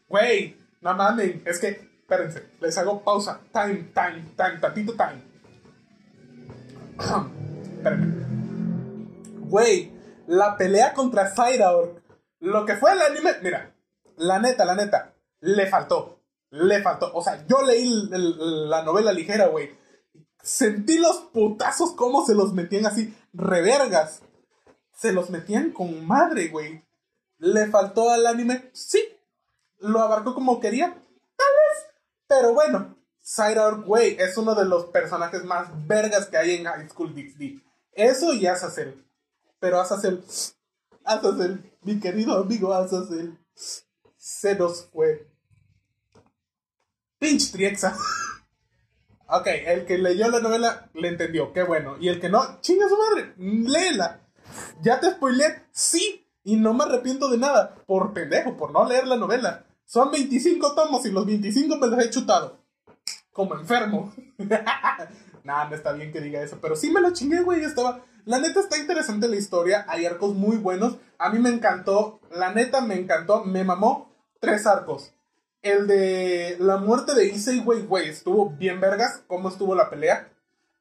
Güey, 0.09 0.57
no 0.81 0.95
mames, 0.95 1.37
es 1.45 1.59
que 1.59 1.69
espérense, 2.01 2.47
les 2.61 2.77
hago 2.79 3.03
pausa. 3.03 3.41
Time, 3.53 3.91
time, 3.95 4.25
time, 4.37 4.59
tantito 4.61 4.95
time. 4.95 5.23
Espérenme. 7.77 8.27
Güey, 9.49 9.93
la 10.27 10.57
pelea 10.57 10.95
contra 10.95 11.33
Cyraor. 11.35 12.03
Lo 12.41 12.67
que 12.67 12.77
fue 12.77 12.93
el 12.93 13.01
anime. 13.01 13.33
Mira, 13.43 13.75
la 14.17 14.39
neta, 14.39 14.65
la 14.65 14.75
neta. 14.75 15.15
Le 15.41 15.67
faltó. 15.67 16.21
Le 16.51 16.83
faltó. 16.83 17.13
O 17.15 17.23
sea, 17.23 17.45
yo 17.47 17.63
leí 17.63 18.09
la 18.11 18.83
novela 18.83 19.13
ligera, 19.13 19.47
güey. 19.49 19.77
Sentí 20.43 20.99
los 20.99 21.17
putazos 21.33 21.93
como 21.93 22.25
se 22.25 22.35
los 22.35 22.53
metían 22.53 22.87
así. 22.87 23.17
Revergas. 23.33 24.23
Se 24.93 25.13
los 25.13 25.31
metían 25.31 25.73
con 25.73 26.07
madre, 26.07 26.49
güey. 26.49 26.85
¿Le 27.39 27.67
faltó 27.67 28.11
al 28.11 28.27
anime? 28.27 28.71
Sí. 28.73 29.03
¿Lo 29.79 30.01
abarcó 30.01 30.35
como 30.35 30.61
quería? 30.61 30.87
Tal 30.89 30.95
vez. 30.95 31.87
Pero 32.27 32.55
bueno, 32.55 32.97
Cyraor, 33.23 33.85
güey, 33.85 34.17
es 34.19 34.37
uno 34.37 34.55
de 34.55 34.65
los 34.65 34.87
personajes 34.87 35.45
más 35.45 35.69
vergas 35.87 36.27
que 36.27 36.37
hay 36.37 36.57
en 36.57 36.65
High 36.65 36.89
School 36.89 37.15
DxD. 37.15 37.61
Eso 37.93 38.33
y 38.33 38.47
Azazel. 38.47 39.06
Pero 39.59 39.81
Azazel, 39.81 40.23
Azazel, 41.05 41.73
mi 41.83 42.01
querido 42.01 42.39
amigo 42.39 42.73
Azazel, 42.75 43.39
se 44.17 44.55
nos 44.55 44.87
fue. 44.87 45.31
Pinch 47.19 47.53
Triexa. 47.53 47.97
ok, 49.29 49.47
el 49.67 49.87
que 49.87 49.99
leyó 49.99 50.29
la 50.29 50.41
novela 50.41 50.91
le 50.95 51.09
entendió, 51.09 51.53
qué 51.53 51.63
bueno. 51.63 51.97
Y 52.01 52.09
el 52.09 52.21
que 52.21 52.29
no, 52.29 52.61
chinga 52.61 52.89
su 52.89 52.97
madre, 52.97 53.35
léela. 53.39 54.27
¿Ya 54.83 55.01
te 55.01 55.11
spoileé? 55.11 55.67
Sí. 55.73 56.23
Y 56.45 56.57
no 56.57 56.75
me 56.75 56.85
arrepiento 56.85 57.29
de 57.29 57.39
nada. 57.39 57.75
Por 57.87 58.13
pendejo, 58.13 58.57
por 58.57 58.71
no 58.71 58.89
leer 58.89 59.07
la 59.07 59.17
novela. 59.17 59.67
Son 59.85 60.11
25 60.11 60.75
tomos 60.75 61.05
y 61.07 61.11
los 61.11 61.27
25 61.27 61.77
me 61.77 61.87
los 61.89 62.05
he 62.05 62.11
chutado. 62.11 62.61
Como 63.33 63.55
enfermo. 63.55 64.13
Nada, 65.45 65.69
no 65.69 65.77
está 65.77 65.93
bien 65.93 66.13
que 66.13 66.21
diga 66.21 66.43
eso. 66.43 66.59
Pero 66.61 66.75
sí 66.77 66.91
me 66.91 67.01
lo 67.01 67.13
chingué, 67.13 67.43
güey. 67.43 67.63
Estaba. 67.63 68.05
La 68.27 68.39
neta 68.41 68.61
está 68.61 68.77
interesante 68.77 69.29
la 69.29 69.37
historia. 69.37 69.87
Hay 69.89 70.05
arcos 70.05 70.35
muy 70.35 70.57
buenos. 70.57 70.97
A 71.17 71.31
mí 71.31 71.39
me 71.39 71.49
encantó. 71.49 72.19
La 72.33 72.53
neta 72.53 72.81
me 72.81 72.97
encantó. 72.97 73.45
Me 73.45 73.63
mamó 73.63 74.11
tres 74.41 74.67
arcos. 74.67 75.15
El 75.63 75.87
de 75.87 76.57
la 76.59 76.77
muerte 76.79 77.15
de 77.15 77.27
Issei, 77.27 77.61
güey. 77.61 78.09
Estuvo 78.09 78.51
bien 78.51 78.81
vergas. 78.81 79.23
¿Cómo 79.29 79.49
estuvo 79.49 79.77
la 79.77 79.89
pelea? 79.91 80.29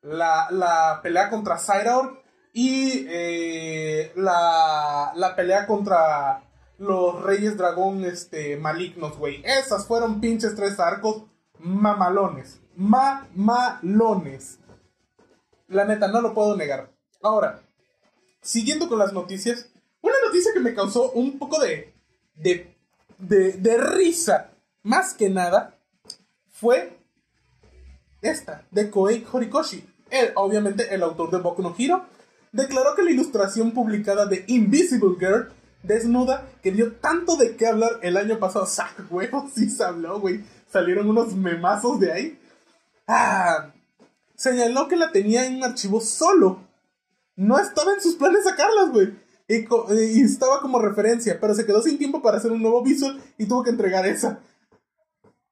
La, 0.02 0.48
la 0.50 1.02
pelea 1.04 1.30
contra 1.30 1.60
Cyraor. 1.60 2.20
Y 2.52 3.06
eh, 3.10 4.12
la, 4.16 5.12
la 5.16 5.36
pelea 5.36 5.68
contra 5.68 6.50
los 6.80 7.22
Reyes 7.22 7.58
Dragón 7.58 8.06
este, 8.06 8.58
malignos, 8.58 9.20
güey. 9.20 9.44
Esas 9.46 9.86
fueron 9.86 10.20
pinches 10.20 10.56
tres 10.56 10.80
arcos 10.80 11.25
mamalones. 11.60 12.60
Mamalones. 12.75 14.58
La 15.68 15.86
neta, 15.86 16.08
no 16.08 16.22
lo 16.22 16.34
puedo 16.34 16.58
negar. 16.58 16.95
Ahora, 17.25 17.60
siguiendo 18.39 18.88
con 18.88 19.00
las 19.00 19.12
noticias, 19.12 19.67
una 20.01 20.13
noticia 20.27 20.53
que 20.53 20.60
me 20.60 20.75
causó 20.75 21.10
un 21.13 21.39
poco 21.39 21.60
de, 21.60 21.91
de, 22.36 22.75
de, 23.17 23.77
risa, 23.77 24.51
más 24.84 25.15
que 25.15 25.27
nada, 25.27 25.75
fue 26.51 27.00
esta, 28.22 28.67
de 28.70 28.91
Koei 28.91 29.25
Horikoshi. 29.32 29.89
Él, 30.12 30.34
obviamente, 30.36 30.94
el 30.94 31.01
autor 31.01 31.32
de 31.32 31.39
Boku 31.39 31.63
no 31.63 31.75
Hero, 31.75 32.05
declaró 32.51 32.94
que 32.94 33.01
la 33.01 33.10
ilustración 33.10 33.72
publicada 33.72 34.27
de 34.27 34.46
Invisible 34.46 35.15
Girl 35.17 35.51
desnuda 35.82 36.48
que 36.62 36.70
dio 36.70 36.91
tanto 36.98 37.38
de 37.38 37.55
qué 37.55 37.65
hablar 37.65 38.01
el 38.03 38.17
año 38.17 38.38
pasado. 38.38 38.65
Sac, 38.67 39.12
huevos, 39.12 39.51
sí 39.55 39.72
se 39.72 39.84
habló, 39.84 40.20
güey. 40.20 40.44
Salieron 40.72 41.10
unos 41.10 41.34
memazos 41.34 42.00
de 42.00 42.12
ahí. 42.12 42.39
Ah, 43.08 43.72
señaló 44.36 44.88
que 44.88 44.96
la 44.96 45.12
tenía 45.12 45.48
en 45.48 45.55
un 45.55 45.63
archivo 45.63 46.00
solo. 46.01 46.64
No 47.36 47.58
estaba 47.58 47.94
en 47.94 48.01
sus 48.01 48.15
planes 48.15 48.44
sacarlas, 48.44 48.92
güey. 48.92 49.13
Y, 49.48 50.22
estaba 50.22 50.60
como 50.62 50.80
referencia, 50.80 51.38
pero 51.39 51.54
se 51.54 51.65
quedó 51.65 51.82
sin 51.82 51.98
tiempo 51.98 52.22
para 52.22 52.38
hacer 52.38 52.51
un 52.51 52.62
nuevo 52.62 52.82
visual 52.82 53.22
y 53.38 53.46
tuvo 53.46 53.63
que 53.63 53.70
entregar 53.70 54.06
esa. 54.06 54.39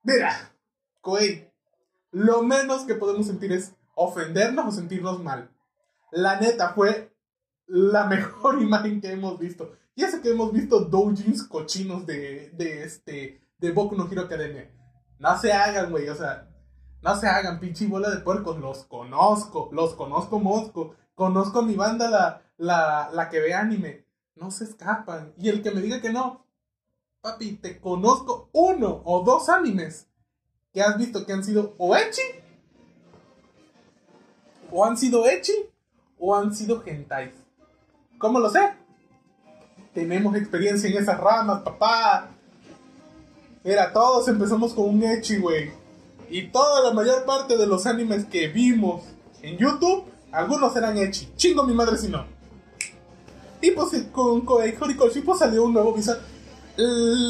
Mira, 0.02 0.52
Koei, 1.02 1.52
lo 2.12 2.42
menos 2.42 2.84
que 2.84 2.96
podemos 2.96 3.28
sentir 3.28 3.52
es 3.52 3.74
ofendernos 3.96 4.68
o 4.68 4.72
sentirnos 4.72 5.22
mal. 5.22 5.52
La 6.12 6.40
neta 6.40 6.74
fue 6.74 7.14
la 7.68 8.06
mejor 8.06 8.62
imagen 8.62 9.00
que 9.00 9.12
hemos 9.12 9.38
visto. 9.38 9.74
Ya 9.96 10.10
sé 10.10 10.22
que 10.22 10.32
hemos 10.32 10.52
visto 10.52 10.80
doujins 10.80 11.44
cochinos 11.44 12.06
de, 12.08 12.50
de 12.54 12.84
este, 12.84 13.42
de 13.60 13.72
Boku 13.72 13.96
no 13.96 14.12
Hero 14.12 14.24
Academia. 14.24 14.72
No 15.20 15.38
se 15.40 15.54
hagan, 15.54 15.92
güey, 15.92 16.10
o 16.10 16.16
sea, 16.16 16.50
no 17.04 17.16
se 17.16 17.28
hagan, 17.28 17.60
pinche 17.60 17.86
bola 17.86 18.10
de 18.10 18.22
puercos. 18.22 18.60
Los 18.60 18.86
conozco, 18.86 19.70
los 19.72 19.94
conozco 19.94 20.40
mosco. 20.40 20.96
Conozco 21.16 21.62
mi 21.62 21.76
banda, 21.76 22.10
la, 22.10 22.42
la, 22.58 23.10
la 23.14 23.30
que 23.30 23.40
ve 23.40 23.54
anime. 23.54 24.06
No 24.36 24.52
se 24.52 24.64
escapan. 24.64 25.34
Y 25.38 25.50
el 25.50 25.62
que 25.62 25.72
me 25.72 25.82
diga 25.82 26.02
que 26.02 26.12
no, 26.12 26.46
papi, 27.22 27.58
te 27.58 27.80
conozco 27.80 28.50
uno 28.52 29.02
o 29.06 29.24
dos 29.24 29.50
animes 29.50 30.08
que 30.74 30.82
has 30.82 30.98
visto 30.98 31.26
que 31.26 31.34
han 31.34 31.44
sido 31.44 31.76
o 31.78 31.96
echi, 31.96 32.22
o 34.72 34.84
han 34.84 34.98
sido 34.98 35.28
echi, 35.28 35.54
o 36.18 36.36
han 36.36 36.54
sido 36.54 36.84
hentai. 36.86 37.32
¿Cómo 38.18 38.40
lo 38.40 38.50
sé? 38.50 38.74
Tenemos 39.94 40.36
experiencia 40.36 40.90
en 40.90 40.98
esas 40.98 41.20
ramas, 41.20 41.62
papá. 41.62 42.30
Mira, 43.64 43.94
todos 43.94 44.28
empezamos 44.28 44.74
con 44.74 44.90
un 44.90 45.04
echi, 45.04 45.38
güey. 45.38 45.72
Y 46.30 46.48
toda 46.48 46.82
la 46.82 46.94
mayor 46.94 47.26
parte 47.26 47.56
de 47.56 47.68
los 47.68 47.86
animes 47.86 48.26
que 48.26 48.48
vimos 48.48 49.04
en 49.42 49.58
YouTube, 49.58 50.06
algunos 50.34 50.76
eran 50.76 50.98
Echi. 50.98 51.32
Chingo 51.36 51.64
mi 51.64 51.74
madre 51.74 51.98
si 51.98 52.10
no. 52.10 52.26
Y 53.62 53.72
pues 53.72 54.08
con 54.12 54.42
Koei 54.42 54.76
Horikoshi 54.78 55.22
pues 55.22 55.40
salió 55.40 55.64
un 55.64 55.74
nuevo 55.74 55.94
visa. 55.94 56.20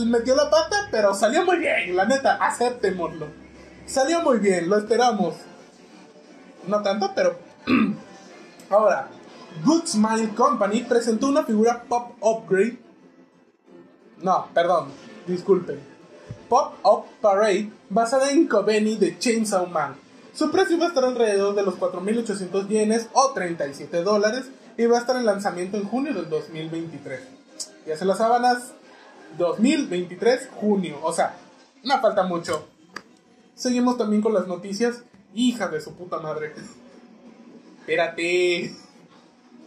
Metió 0.07 0.35
la 0.35 0.49
pata, 0.49 0.87
pero 0.89 1.13
salió 1.13 1.45
muy 1.45 1.57
bien, 1.57 1.95
la 1.95 2.05
neta, 2.05 2.35
aceptémoslo. 2.35 3.27
Salió 3.85 4.21
muy 4.21 4.39
bien, 4.39 4.69
lo 4.69 4.77
esperamos. 4.77 5.35
No 6.67 6.81
tanto, 6.81 7.11
pero... 7.13 7.37
Ahora, 8.69 9.09
Good 9.65 9.85
Smile 9.85 10.33
Company 10.33 10.83
presentó 10.83 11.27
una 11.27 11.43
figura 11.43 11.83
Pop 11.87 12.13
Upgrade. 12.21 12.79
No, 14.21 14.47
perdón, 14.53 14.87
disculpen. 15.27 15.79
Pop 16.49 16.75
Up 16.83 17.05
Parade 17.21 17.71
basada 17.89 18.31
en 18.31 18.47
Kobeni 18.47 18.95
de 18.95 19.19
Chainsaw 19.19 19.67
Man. 19.67 20.02
Su 20.33 20.49
precio 20.49 20.79
va 20.79 20.85
a 20.85 20.87
estar 20.89 21.05
alrededor 21.05 21.53
de 21.53 21.63
los 21.63 21.75
4.800 21.75 22.67
yenes 22.67 23.07
o 23.13 23.31
37 23.33 24.03
dólares 24.03 24.45
y 24.77 24.85
va 24.85 24.97
a 24.97 25.01
estar 25.01 25.15
en 25.15 25.25
lanzamiento 25.25 25.77
en 25.77 25.83
junio 25.83 26.13
del 26.13 26.29
2023. 26.29 27.21
Y 27.85 27.91
hace 27.91 28.05
las 28.05 28.17
sábanas 28.17 28.71
2023, 29.37 30.49
junio. 30.55 30.97
O 31.03 31.13
sea, 31.13 31.35
no 31.83 32.01
falta 32.01 32.23
mucho. 32.23 32.67
Seguimos 33.55 33.97
también 33.97 34.21
con 34.21 34.33
las 34.33 34.47
noticias. 34.47 35.03
Hija 35.35 35.67
de 35.67 35.81
su 35.81 35.93
puta 35.93 36.19
madre. 36.19 36.53
Espérate. 37.79 38.73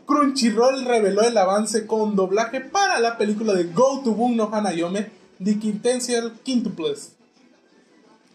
Crunchyroll 0.07 0.85
reveló 0.85 1.23
el 1.23 1.37
avance 1.37 1.87
con 1.87 2.17
doblaje 2.17 2.61
para 2.61 3.01
la 3.01 3.19
película 3.19 3.55
de 3.55 3.65
Go 3.65 4.03
to 4.05 4.13
Boom 4.13 4.37
no 4.37 4.51
Hanayome 4.53 5.11
The 5.43 5.59
Quintessential 5.59 6.33
Quintuples. 6.43 7.13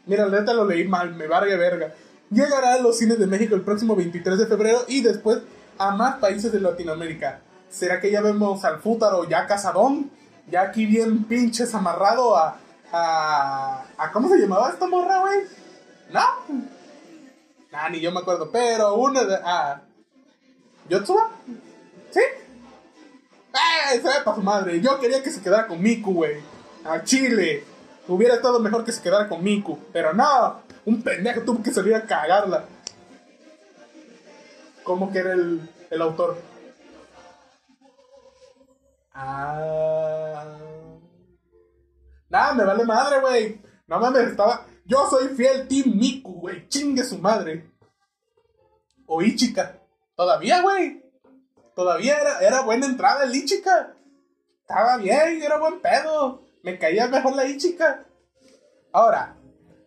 Mira, 0.06 0.28
neta 0.28 0.54
lo 0.54 0.66
leí 0.66 0.88
mal, 0.88 1.16
me 1.16 1.28
vargue 1.28 1.56
verga. 1.56 1.94
Llegará 2.32 2.76
a 2.76 2.80
los 2.80 2.98
cines 2.98 3.20
de 3.20 3.28
México 3.28 3.56
el 3.56 3.62
próximo 3.62 3.96
23 3.96 4.40
de 4.40 4.48
febrero 4.48 4.80
y 4.88 5.02
después 5.02 5.40
a 5.78 5.92
más 5.92 6.16
países 6.16 6.52
de 6.52 6.62
Latinoamérica. 6.62 7.42
¿Será 7.70 8.00
que 8.00 8.12
ya 8.12 8.22
vemos 8.22 8.64
al 8.64 8.80
Fútaro 8.80 9.28
ya 9.28 9.48
casadón? 9.48 10.10
Ya 10.50 10.62
aquí 10.62 10.86
bien 10.86 11.26
pinches 11.26 11.74
amarrado 11.76 12.38
a, 12.38 12.58
a, 12.92 13.86
a 13.98 14.12
¿Cómo 14.12 14.30
se 14.30 14.38
llamaba 14.38 14.70
esta 14.70 14.88
morra, 14.88 15.20
güey? 15.20 15.40
¿No? 16.12 16.22
Nah, 17.72 17.90
ni 17.90 18.00
yo 18.02 18.12
me 18.12 18.20
acuerdo, 18.20 18.50
pero 18.52 18.96
una 18.96 19.24
de... 19.24 19.38
Ah, 19.44 19.82
¿Yotsuba? 20.90 21.30
¿Sí? 22.10 22.20
¡Eh! 23.54 24.02
Se 24.02 24.08
ve 24.08 24.14
para 24.24 24.36
su 24.36 24.44
madre. 24.44 24.82
Yo 24.82 25.00
quería 25.00 25.24
que 25.24 25.32
se 25.32 25.42
quedara 25.42 25.68
con 25.68 25.82
Miku, 25.82 26.14
güey. 26.14 26.42
A 26.84 27.04
Chile. 27.04 27.64
Hubiera 28.08 28.36
estado 28.36 28.60
mejor 28.60 28.84
que 28.84 28.92
se 28.92 29.02
quedara 29.02 29.30
con 29.30 29.44
Miku. 29.44 29.80
Pero 29.94 30.14
no. 30.14 30.61
Un 30.86 31.02
pendejo 31.04 31.42
tuvo 31.42 31.62
que 31.62 31.72
salir 31.72 31.96
a 31.96 32.06
cagarla. 32.06 32.66
¿Cómo 34.84 35.12
que 35.12 35.20
era 35.20 35.34
el, 35.34 35.62
el 35.90 36.02
autor? 36.02 36.38
Ah. 39.14 40.58
Nada, 42.30 42.54
me 42.54 42.64
vale 42.64 42.86
madre, 42.86 43.20
güey. 43.20 43.62
No 43.88 44.00
mames, 44.00 44.30
estaba. 44.30 44.66
Yo 44.86 45.08
soy 45.10 45.30
fiel 45.36 45.68
Team 45.68 45.98
Miku, 45.98 46.42
güey. 46.42 46.68
Chingue 46.68 47.04
su 47.04 47.20
madre. 47.20 47.70
O 49.06 49.22
Ichika. 49.22 49.80
Todavía, 50.16 50.62
güey. 50.62 51.04
Todavía 51.76 52.20
era, 52.20 52.40
era 52.40 52.62
buena 52.62 52.86
entrada 52.86 53.24
el 53.26 53.36
Ichika. 53.36 53.96
Estaba 54.62 54.98
bien, 54.98 55.42
era 55.44 55.60
buen 55.60 55.82
pedo. 55.82 56.44
Me 56.64 56.80
caía 56.80 57.08
mejor 57.08 57.36
la 57.36 57.46
Ichika. 57.46 58.06
Ahora, 58.94 59.36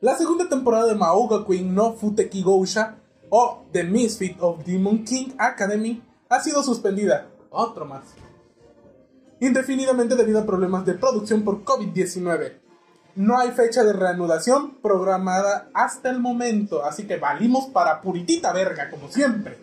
la 0.05 0.19
segunda 0.19 0.47
temporada 0.51 0.85
de 0.85 0.95
Maoga 0.95 1.47
Queen 1.47 1.75
no 1.75 1.95
Futeki 1.95 2.43
Gousha 2.43 2.97
o 3.31 3.65
The 3.73 3.85
Misfit 3.85 4.37
of 4.39 4.63
Demon 4.63 5.03
King 5.03 5.29
Academy 5.39 6.03
ha 6.29 6.41
sido 6.41 6.63
suspendida. 6.63 7.29
Otro 7.49 7.87
más. 7.87 8.03
Indefinidamente 9.41 10.15
debido 10.15 10.41
a 10.41 10.45
problemas 10.45 10.85
de 10.85 10.93
producción 10.93 11.43
por 11.43 11.65
COVID-19. 11.65 12.53
No 13.17 13.39
hay 13.39 13.53
fecha 13.53 13.83
de 13.83 13.95
reanudación 13.95 14.75
programada 14.83 15.71
hasta 15.73 16.11
el 16.11 16.21
momento, 16.21 16.85
así 16.85 17.07
que 17.07 17.17
valimos 17.17 17.69
para 17.69 18.03
puritita 18.03 18.53
verga, 18.53 18.91
como 18.91 19.09
siempre. 19.09 19.57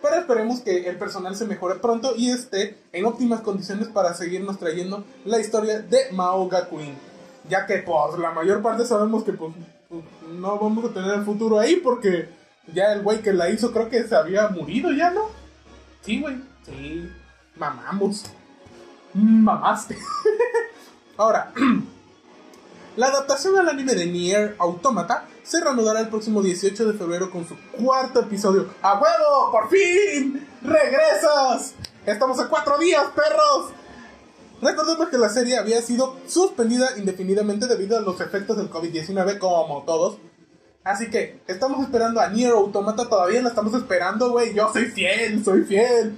Pero 0.00 0.14
esperemos 0.14 0.60
que 0.60 0.88
el 0.88 0.96
personal 0.96 1.34
se 1.34 1.44
mejore 1.44 1.80
pronto 1.80 2.14
y 2.14 2.30
esté 2.30 2.78
en 2.92 3.04
óptimas 3.04 3.40
condiciones 3.40 3.88
para 3.88 4.14
seguirnos 4.14 4.60
trayendo 4.60 5.02
la 5.24 5.40
historia 5.40 5.80
de 5.80 6.12
Maoga 6.12 6.68
Queen. 6.68 6.96
Ya 7.48 7.66
que 7.66 7.78
pues 7.78 8.16
la 8.20 8.30
mayor 8.30 8.62
parte 8.62 8.86
sabemos 8.86 9.24
que 9.24 9.32
pues, 9.32 9.54
pues 9.88 10.04
no 10.28 10.58
vamos 10.58 10.84
a 10.84 10.92
tener 10.92 11.14
el 11.14 11.24
futuro 11.24 11.58
ahí 11.58 11.76
porque 11.76 12.28
ya 12.74 12.92
el 12.92 13.02
güey 13.02 13.22
que 13.22 13.32
la 13.32 13.48
hizo 13.48 13.72
creo 13.72 13.88
que 13.88 14.04
se 14.04 14.14
había 14.14 14.48
murido 14.48 14.92
ya, 14.92 15.10
¿no? 15.10 15.22
Sí, 16.02 16.20
güey. 16.20 16.36
Sí. 16.64 17.10
Mamamos. 17.56 18.24
Mamaste. 19.14 19.96
Ahora, 21.16 21.52
la 22.96 23.06
adaptación 23.06 23.58
al 23.58 23.68
anime 23.70 23.94
de 23.94 24.06
Nier 24.06 24.56
Automata 24.58 25.26
se 25.42 25.60
reanudará 25.60 26.00
el 26.00 26.08
próximo 26.08 26.42
18 26.42 26.92
de 26.92 26.98
febrero 26.98 27.30
con 27.30 27.48
su 27.48 27.56
cuarto 27.72 28.20
episodio. 28.20 28.68
¡A 28.82 29.00
huevo! 29.00 29.50
¡Por 29.50 29.70
fin! 29.70 30.46
¡Regresas! 30.62 31.74
Estamos 32.04 32.38
a 32.38 32.48
cuatro 32.48 32.78
días, 32.78 33.06
perros. 33.14 33.72
Recordemos 34.60 35.08
que 35.08 35.18
la 35.18 35.28
serie 35.28 35.56
había 35.56 35.80
sido 35.82 36.16
suspendida 36.26 36.98
indefinidamente 36.98 37.66
debido 37.66 37.96
a 37.96 38.00
los 38.00 38.20
efectos 38.20 38.56
del 38.56 38.70
COVID-19, 38.70 39.38
como 39.38 39.84
todos. 39.84 40.18
Así 40.84 41.10
que 41.10 41.40
estamos 41.46 41.82
esperando 41.82 42.20
a 42.20 42.28
Nier 42.28 42.52
Automata, 42.52 43.08
todavía 43.08 43.42
la 43.42 43.50
estamos 43.50 43.74
esperando, 43.74 44.30
güey. 44.30 44.54
Yo 44.54 44.70
soy 44.72 44.86
fiel, 44.86 45.44
soy 45.44 45.62
fiel. 45.62 46.16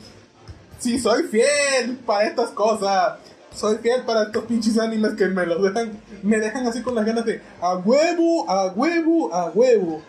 Sí, 0.79 0.99
soy 0.99 1.25
fiel 1.25 1.99
para 2.07 2.25
estas 2.25 2.51
cosas 2.51 3.19
soy 3.55 3.79
fiel 3.79 4.03
para 4.05 4.25
estos 4.25 4.45
pinches 4.45 4.79
animes 4.79 5.15
que 5.15 5.27
me 5.27 5.45
los 5.47 5.63
dejan, 5.63 6.01
me 6.23 6.39
dejan 6.39 6.67
así 6.67 6.83
con 6.83 6.95
las 6.95 7.05
ganas 7.05 7.25
de 7.25 7.43
a 7.61 7.77
huevo, 7.77 8.49
a 8.49 8.69
huevo, 8.69 9.35
a 9.35 9.47
huevo. 9.51 10.03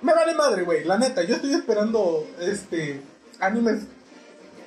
Me 0.00 0.14
vale 0.14 0.34
madre, 0.34 0.62
güey, 0.62 0.84
la 0.84 0.98
neta, 0.98 1.22
yo 1.22 1.36
estoy 1.36 1.54
esperando 1.54 2.26
este 2.40 3.02
animes. 3.40 3.82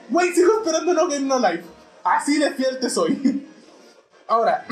Güey, 0.10 0.34
sigo 0.34 0.60
esperando 0.60 0.94
No 0.94 1.08
Game 1.08 1.26
No 1.26 1.40
Life. 1.40 1.64
Así 2.06 2.38
de 2.38 2.52
fiel 2.52 2.80
te 2.80 2.88
soy. 2.88 3.48
Ahora, 4.28 4.64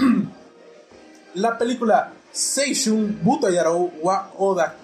la 1.34 1.58
película 1.58 2.14
Seishun 2.32 3.22
Butayaro 3.24 3.92
wa 4.02 4.32
Oda 4.38 4.76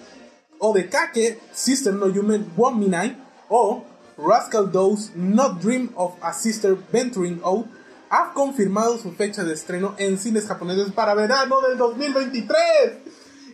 Odekake 0.58 1.40
Sister 1.52 1.94
no 1.94 2.08
Yume 2.08 2.44
Wominai 2.56 3.16
o 3.48 3.84
Rascal 4.18 4.70
Does 4.70 5.12
Not 5.14 5.60
Dream 5.60 5.92
of 5.94 6.14
a 6.20 6.32
Sister 6.32 6.76
Venturing 6.92 7.40
Out 7.44 7.66
ha 8.10 8.32
confirmado 8.34 8.98
su 8.98 9.12
fecha 9.12 9.44
de 9.44 9.54
estreno 9.54 9.94
en 9.98 10.18
cines 10.18 10.48
japoneses 10.48 10.90
para 10.92 11.14
verano 11.14 11.60
del 11.60 11.78
2023 11.78 12.50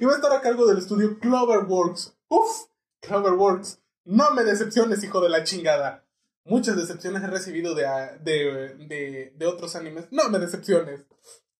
y 0.00 0.04
va 0.06 0.12
a 0.12 0.16
estar 0.16 0.32
a 0.32 0.40
cargo 0.40 0.66
del 0.66 0.78
estudio 0.78 1.18
Cloverworks. 1.20 2.14
Uf, 2.28 2.64
Cloverworks, 3.02 3.78
no 4.06 4.30
me 4.32 4.42
decepciones, 4.42 5.04
hijo 5.04 5.20
de 5.20 5.28
la 5.28 5.44
chingada. 5.44 6.05
Muchas 6.46 6.76
decepciones 6.76 7.22
he 7.22 7.26
recibido 7.26 7.74
de, 7.74 7.84
de, 8.22 9.32
de, 9.36 9.46
otros 9.46 9.74
animes. 9.74 10.06
No 10.10 10.28
me 10.28 10.38
decepciones. 10.38 11.04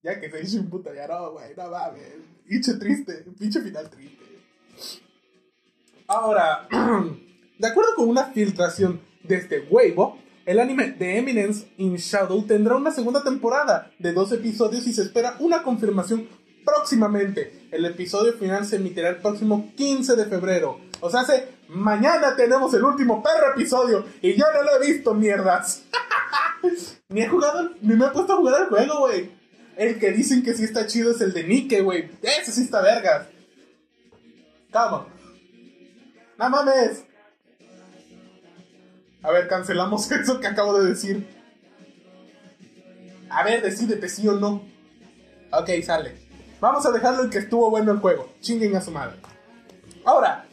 Ya 0.03 0.21
que 0.21 0.31
se 0.31 0.43
hizo 0.43 0.59
un 0.59 0.71
puta 0.71 0.95
ya 0.95 1.09
no, 1.09 1.33
güey, 1.33 1.55
no 1.57 1.69
mames. 1.69 2.03
Pinche 2.47 2.75
triste, 2.75 3.25
pinche 3.37 3.61
final 3.61 3.91
triste. 3.91 4.25
Ahora, 6.07 6.69
de 7.59 7.67
acuerdo 7.67 7.97
con 7.97 8.09
una 8.09 8.27
filtración 8.27 9.01
de 9.25 9.37
este 9.37 9.61
huevo, 9.69 10.19
el 10.45 10.61
anime 10.61 10.93
The 10.93 11.19
Eminence 11.19 11.67
in 11.79 11.97
Shadow 11.97 12.47
tendrá 12.47 12.77
una 12.77 12.93
segunda 12.93 13.25
temporada 13.25 13.91
de 13.99 14.13
dos 14.13 14.31
episodios 14.31 14.87
y 14.87 14.93
se 14.93 15.03
espera 15.03 15.37
una 15.41 15.65
confirmación 15.65 16.29
próximamente. 16.65 17.67
El 17.73 17.85
episodio 17.85 18.35
final 18.35 18.65
se 18.65 18.77
emitirá 18.77 19.09
el 19.09 19.17
próximo 19.17 19.73
15 19.77 20.15
de 20.15 20.27
febrero. 20.27 20.81
O 21.01 21.11
sea, 21.11 21.21
hace, 21.21 21.49
mañana 21.69 22.37
tenemos 22.37 22.73
el 22.75 22.85
último 22.85 23.23
perro 23.23 23.53
episodio 23.53 24.05
y 24.23 24.35
yo 24.35 24.45
no 24.53 24.63
lo 24.63 24.77
he 24.77 24.87
visto, 24.87 25.15
mierdas. 25.15 25.83
ni 27.09 27.23
he 27.23 27.29
jugado, 27.29 27.71
me 27.81 27.95
he 27.95 28.09
puesto 28.11 28.33
a 28.33 28.37
jugar 28.37 28.63
el 28.63 28.69
juego, 28.69 29.01
güey. 29.01 29.31
El 29.77 29.99
que 29.99 30.11
dicen 30.11 30.43
que 30.43 30.55
sí 30.55 30.65
está 30.65 30.87
chido 30.87 31.11
es 31.11 31.21
el 31.21 31.33
de 31.33 31.45
Nike, 31.45 31.83
güey. 31.83 32.11
Ese 32.23 32.51
sí 32.53 32.63
está 32.63 32.81
vergas. 32.81 33.27
Calma. 34.73 35.07
No 36.39 36.51
mames. 36.51 37.05
A 39.23 39.31
ver, 39.31 39.49
cancelamos 39.49 40.11
eso 40.13 40.41
que 40.41 40.47
acabo 40.47 40.79
de 40.79 40.89
decir. 40.89 41.27
A 43.29 43.45
ver, 43.45 43.63
decídete 43.63 44.09
sí 44.09 44.27
o 44.29 44.33
no. 44.33 44.65
Ok, 45.53 45.71
sale. 45.85 46.17
Vamos 46.61 46.87
a 46.87 46.91
dejarlo 46.91 47.25
en 47.25 47.31
que 47.31 47.39
estuvo 47.39 47.71
bueno 47.71 47.93
el 47.93 47.99
juego. 47.99 48.33
Chinguen 48.41 48.77
a 48.77 48.81
su 48.81 48.91
madre. 48.91 49.17
Ahora, 50.05 50.47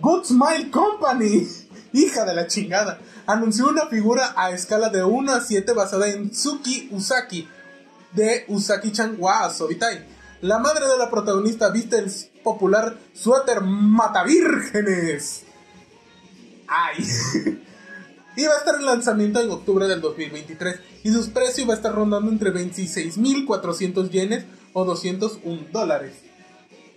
Good 0.00 0.24
Smile 0.24 0.70
Company, 0.70 1.48
hija 1.92 2.24
de 2.24 2.34
la 2.34 2.46
chingada, 2.46 2.98
anunció 3.26 3.68
una 3.68 3.86
figura 3.86 4.32
a 4.36 4.50
escala 4.50 4.88
de 4.88 5.04
1 5.04 5.32
a 5.32 5.40
7 5.40 5.72
basada 5.72 6.08
en 6.08 6.30
Tsuki 6.30 6.88
Usaki 6.92 7.48
de 8.12 8.44
Usaki-chan 8.48 9.16
wa 9.18 9.50
Sobitai. 9.50 10.04
La 10.42 10.58
madre 10.58 10.86
de 10.86 10.96
la 10.96 11.10
protagonista 11.10 11.70
viste 11.70 11.98
el 11.98 12.10
popular 12.42 12.96
suéter 13.12 13.60
matavírgenes. 13.60 15.44
Ay. 16.66 17.04
va 18.46 18.54
a 18.54 18.58
estar 18.58 18.76
en 18.76 18.86
lanzamiento 18.86 19.40
en 19.40 19.50
octubre 19.50 19.86
del 19.86 20.00
2023 20.00 20.80
y 21.04 21.12
sus 21.12 21.28
precios 21.28 21.68
va 21.68 21.74
a 21.74 21.76
estar 21.76 21.94
rondando 21.94 22.30
entre 22.30 22.52
26.400 22.52 24.10
yenes 24.10 24.44
o 24.72 24.84
201 24.84 25.66
dólares. 25.72 26.14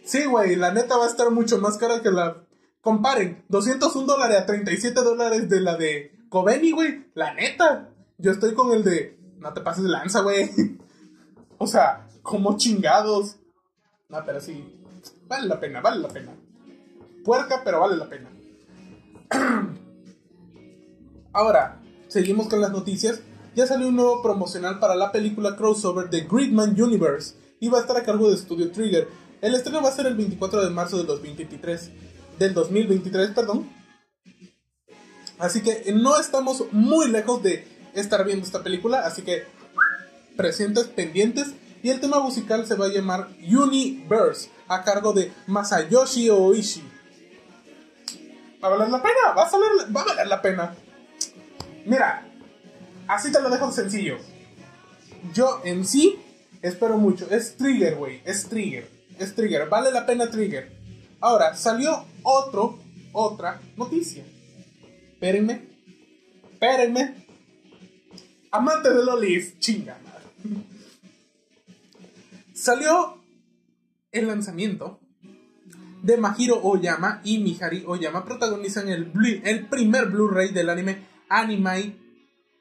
Sí, 0.05 0.25
güey, 0.25 0.55
la 0.55 0.73
neta 0.73 0.97
va 0.97 1.05
a 1.05 1.09
estar 1.09 1.29
mucho 1.31 1.57
más 1.59 1.77
cara 1.77 2.01
que 2.01 2.11
la... 2.11 2.37
Comparen, 2.84 3.46
201 3.48 4.06
dólares 4.06 4.39
a 4.39 4.46
37 4.46 5.04
dólares 5.04 5.48
de 5.48 5.62
la 5.62 5.78
de 5.78 6.12
Coveni, 6.28 6.72
güey. 6.72 7.06
La 7.13 7.34
neta. 7.34 7.89
Yo 8.17 8.32
estoy 8.32 8.54
con 8.54 8.74
el 8.74 8.84
de... 8.84 9.17
No 9.39 9.54
te 9.54 9.62
pases 9.62 9.86
de 9.86 9.89
lanza, 9.89 10.19
güey. 10.19 10.52
o 11.58 11.65
sea, 11.65 12.06
como 12.22 12.58
chingados. 12.58 13.38
No, 14.10 14.17
pero 14.26 14.41
sí. 14.41 14.78
Vale 15.30 15.48
la 15.48 15.62
pena, 15.62 15.80
vale 15.80 16.02
la 16.02 16.10
pena. 16.10 16.34
Puerca, 17.24 17.62
pero 17.63 17.80
vale 17.80 17.96
la 17.96 18.10
pena. 18.10 18.30
Ahora, 21.32 21.82
seguimos 22.10 22.50
con 22.50 22.60
las 22.60 22.72
noticias. 22.74 23.22
Ya 23.56 23.65
salió 23.65 23.88
un 23.88 23.96
nuevo 23.96 24.22
promocional 24.22 24.80
para 24.80 24.96
la 24.96 25.13
película 25.13 25.56
crossover 25.56 26.10
de 26.10 26.28
Gridman 26.30 26.76
Universe 26.82 27.36
y 27.62 27.69
va 27.69 27.78
a 27.78 27.82
estar 27.82 27.96
a 27.96 28.04
cargo 28.04 28.30
de 28.30 28.36
Studio 28.36 28.74
Trigger. 28.74 29.08
El 29.39 29.56
estreno 29.56 29.82
va 29.82 29.88
a 29.88 29.93
ser 29.93 30.06
el 30.06 30.15
24 30.15 30.65
de 30.65 30.69
marzo 30.69 30.98
del 30.98 31.08
2023. 31.08 31.91
Del 32.39 32.54
2023, 32.54 33.32
perdón. 33.32 33.69
Así 35.39 35.62
que 35.62 35.91
no 35.93 36.19
estamos 36.19 36.63
muy 36.72 37.10
lejos 37.10 37.43
de 37.43 37.67
estar 37.93 38.24
viendo 38.26 38.46
esta 38.46 38.63
película, 38.63 39.02
así 39.06 39.22
que 39.24 39.43
presentes 40.36 40.86
pendientes. 40.86 41.54
Y 41.82 41.89
el 41.89 42.00
tema 42.00 42.19
musical 42.19 42.65
se 42.65 42.76
va 42.76 42.86
a 42.86 42.89
llamar 42.89 43.28
Universe, 43.41 44.50
a 44.69 44.84
cargo 44.84 45.12
de 45.12 45.34
Masayoshi 45.48 46.30
Oishi. 46.30 46.82
¿Va 48.63 48.69
a 48.69 48.72
valer 48.72 48.89
la 48.89 49.02
pena? 49.04 49.34
¿Va 49.36 49.43
a, 49.43 49.52
va 49.93 50.02
a 50.02 50.06
valer 50.06 50.28
la 50.28 50.41
pena? 50.41 50.74
Mira, 51.86 52.26
así 53.08 53.34
te 53.34 53.41
lo 53.41 53.50
dejo 53.50 53.69
sencillo. 53.74 54.17
Yo 55.34 55.62
en 55.65 55.86
sí 55.86 56.17
espero 56.62 56.98
mucho. 56.98 57.28
Es 57.30 57.58
Trigger, 57.58 57.96
güey. 57.96 58.22
Es 58.24 58.48
Trigger. 58.48 58.89
Es 59.19 59.36
Trigger. 59.36 59.67
Vale 59.67 59.91
la 59.91 60.06
pena 60.06 60.30
Trigger. 60.30 60.72
Ahora, 61.23 61.55
salió 61.55 62.03
otro, 62.23 62.79
otra 63.13 63.62
noticia. 63.77 64.25
Espérenme. 65.13 65.62
Espérenme. 66.51 67.15
Amante 68.51 68.93
de 68.93 69.05
Lolis. 69.05 69.57
Chinga. 69.57 69.97
Salió 72.53 73.23
el 74.12 74.27
lanzamiento 74.27 74.99
de 76.01 76.17
Mahiro 76.17 76.62
Oyama 76.62 77.21
y 77.23 77.39
Mihari 77.39 77.86
Oyama 77.88 78.25
protagonizan 78.25 78.89
el, 78.89 79.13
el 79.45 79.67
primer 79.67 80.09
Blu-ray 80.09 80.51
del 80.51 80.69
anime 80.69 81.07
Anime 81.29 81.95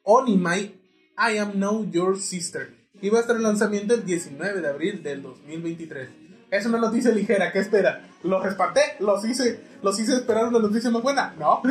Onimai 0.04 0.80
I 1.18 1.38
Am 1.38 1.58
Now 1.58 1.90
Your 1.90 2.16
Sister. 2.16 2.72
Y 3.00 3.08
va 3.08 3.18
a 3.18 3.22
estar 3.22 3.34
el 3.34 3.42
lanzamiento 3.42 3.94
el 3.94 4.04
19 4.04 4.60
de 4.60 4.68
abril 4.68 5.02
del 5.02 5.20
2023. 5.20 6.08
Es 6.52 6.64
una 6.66 6.78
noticia 6.78 7.10
ligera, 7.10 7.50
¿qué 7.50 7.58
espera? 7.58 8.11
¿Los 8.22 8.42
respaté? 8.42 8.80
¿Los 9.00 9.24
hice, 9.24 9.60
los 9.82 9.98
hice 9.98 10.14
esperar 10.14 10.46
una 10.46 10.58
noticia 10.58 10.90
más 10.90 11.02
buena? 11.02 11.34
No. 11.38 11.62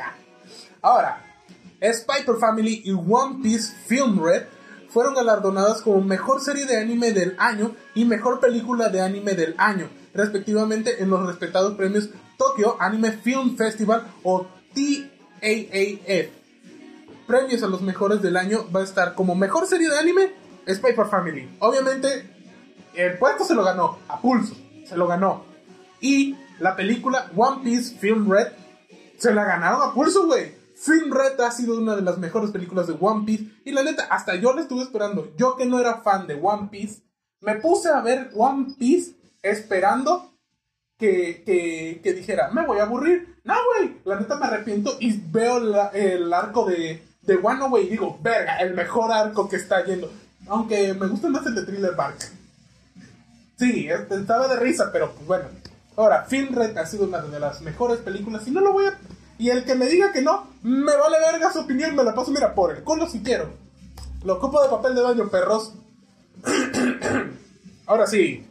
Ahora, 0.82 1.22
Spider 1.80 2.36
Family 2.38 2.82
y 2.84 2.92
One 2.92 3.42
Piece 3.42 3.74
Film 3.86 4.22
Red 4.22 4.44
fueron 4.90 5.14
galardonadas 5.14 5.82
como 5.82 6.00
mejor 6.00 6.40
serie 6.40 6.66
de 6.66 6.78
anime 6.78 7.12
del 7.12 7.34
año 7.38 7.74
y 7.94 8.04
mejor 8.04 8.40
película 8.40 8.88
de 8.88 9.00
anime 9.00 9.34
del 9.34 9.54
año, 9.56 9.88
respectivamente 10.12 11.02
en 11.02 11.10
los 11.10 11.24
respetados 11.26 11.76
premios 11.76 12.10
Tokyo 12.36 12.76
Anime 12.80 13.12
Film 13.12 13.56
Festival 13.56 14.06
o 14.22 14.46
TAAF. 14.74 16.28
Premios 17.26 17.62
a 17.62 17.68
los 17.68 17.82
mejores 17.82 18.20
del 18.20 18.36
año 18.36 18.66
va 18.74 18.80
a 18.80 18.84
estar 18.84 19.14
como 19.14 19.34
mejor 19.34 19.66
serie 19.66 19.88
de 19.88 19.98
anime 19.98 20.32
Spy 20.68 20.92
for 20.94 21.08
Family. 21.08 21.48
Obviamente, 21.60 22.28
el 22.94 23.18
puesto 23.18 23.44
se 23.44 23.54
lo 23.54 23.62
ganó 23.62 23.98
a 24.08 24.20
pulso, 24.20 24.54
se 24.86 24.96
lo 24.96 25.06
ganó. 25.06 25.49
Y 26.00 26.36
la 26.58 26.76
película 26.76 27.30
One 27.36 27.62
Piece 27.62 27.96
Film 27.96 28.30
Red 28.30 28.48
se 29.18 29.34
la 29.34 29.44
ganaron 29.44 29.82
a 29.82 29.94
pulso, 29.94 30.26
güey. 30.26 30.54
Film 30.74 31.12
Red 31.12 31.38
ha 31.40 31.50
sido 31.50 31.78
una 31.78 31.94
de 31.94 32.02
las 32.02 32.18
mejores 32.18 32.50
películas 32.50 32.86
de 32.86 32.96
One 32.98 33.24
Piece. 33.26 33.44
Y 33.64 33.72
la 33.72 33.82
neta, 33.82 34.04
hasta 34.04 34.34
yo 34.36 34.54
la 34.54 34.62
estuve 34.62 34.82
esperando. 34.82 35.32
Yo 35.36 35.56
que 35.56 35.66
no 35.66 35.78
era 35.78 36.00
fan 36.00 36.26
de 36.26 36.38
One 36.40 36.68
Piece, 36.70 37.02
me 37.40 37.56
puse 37.56 37.90
a 37.90 38.00
ver 38.00 38.30
One 38.34 38.74
Piece 38.78 39.14
esperando 39.42 40.32
que, 40.98 41.42
que, 42.02 42.12
dijera, 42.12 42.50
me 42.50 42.66
voy 42.66 42.78
a 42.78 42.84
aburrir. 42.84 43.36
No, 43.44 43.54
güey, 43.74 43.96
la 44.04 44.20
neta 44.20 44.36
me 44.36 44.46
arrepiento 44.46 44.96
y 45.00 45.18
veo 45.30 45.58
el 45.92 46.32
arco 46.32 46.64
de, 46.66 47.02
de 47.22 47.36
Wano, 47.36 47.68
güey, 47.68 47.86
y 47.86 47.90
digo, 47.90 48.18
verga, 48.22 48.56
el 48.58 48.74
mejor 48.74 49.12
arco 49.12 49.48
que 49.48 49.56
está 49.56 49.84
yendo. 49.84 50.10
Aunque 50.48 50.94
me 50.94 51.06
gusta 51.06 51.28
más 51.28 51.46
el 51.46 51.54
de 51.54 51.64
Thriller 51.64 51.94
Bark. 51.94 52.18
Sí, 53.56 53.88
estaba 53.88 54.48
de 54.48 54.56
risa, 54.56 54.90
pero 54.92 55.12
pues 55.12 55.26
bueno. 55.26 55.44
Ahora, 55.96 56.24
Film 56.24 56.54
Red 56.54 56.76
ha 56.78 56.86
sido 56.86 57.04
una 57.04 57.20
de 57.20 57.40
las 57.40 57.60
mejores 57.62 57.98
películas 57.98 58.46
y 58.46 58.50
no 58.50 58.60
lo 58.60 58.72
voy 58.72 58.86
a... 58.86 58.98
Y 59.38 59.50
el 59.50 59.64
que 59.64 59.74
me 59.74 59.86
diga 59.86 60.12
que 60.12 60.22
no, 60.22 60.48
me 60.62 60.96
vale 60.96 61.16
verga 61.18 61.52
su 61.52 61.60
opinión, 61.60 61.96
me 61.96 62.04
la 62.04 62.14
paso, 62.14 62.30
mira, 62.30 62.54
por 62.54 62.76
el 62.76 62.82
culo 62.84 63.08
si 63.08 63.22
quiero. 63.22 63.50
Lo 64.24 64.34
ocupo 64.34 64.62
de 64.62 64.68
papel 64.68 64.94
de 64.94 65.02
baño, 65.02 65.28
perros. 65.30 65.72
Ahora 67.86 68.06
sí, 68.06 68.46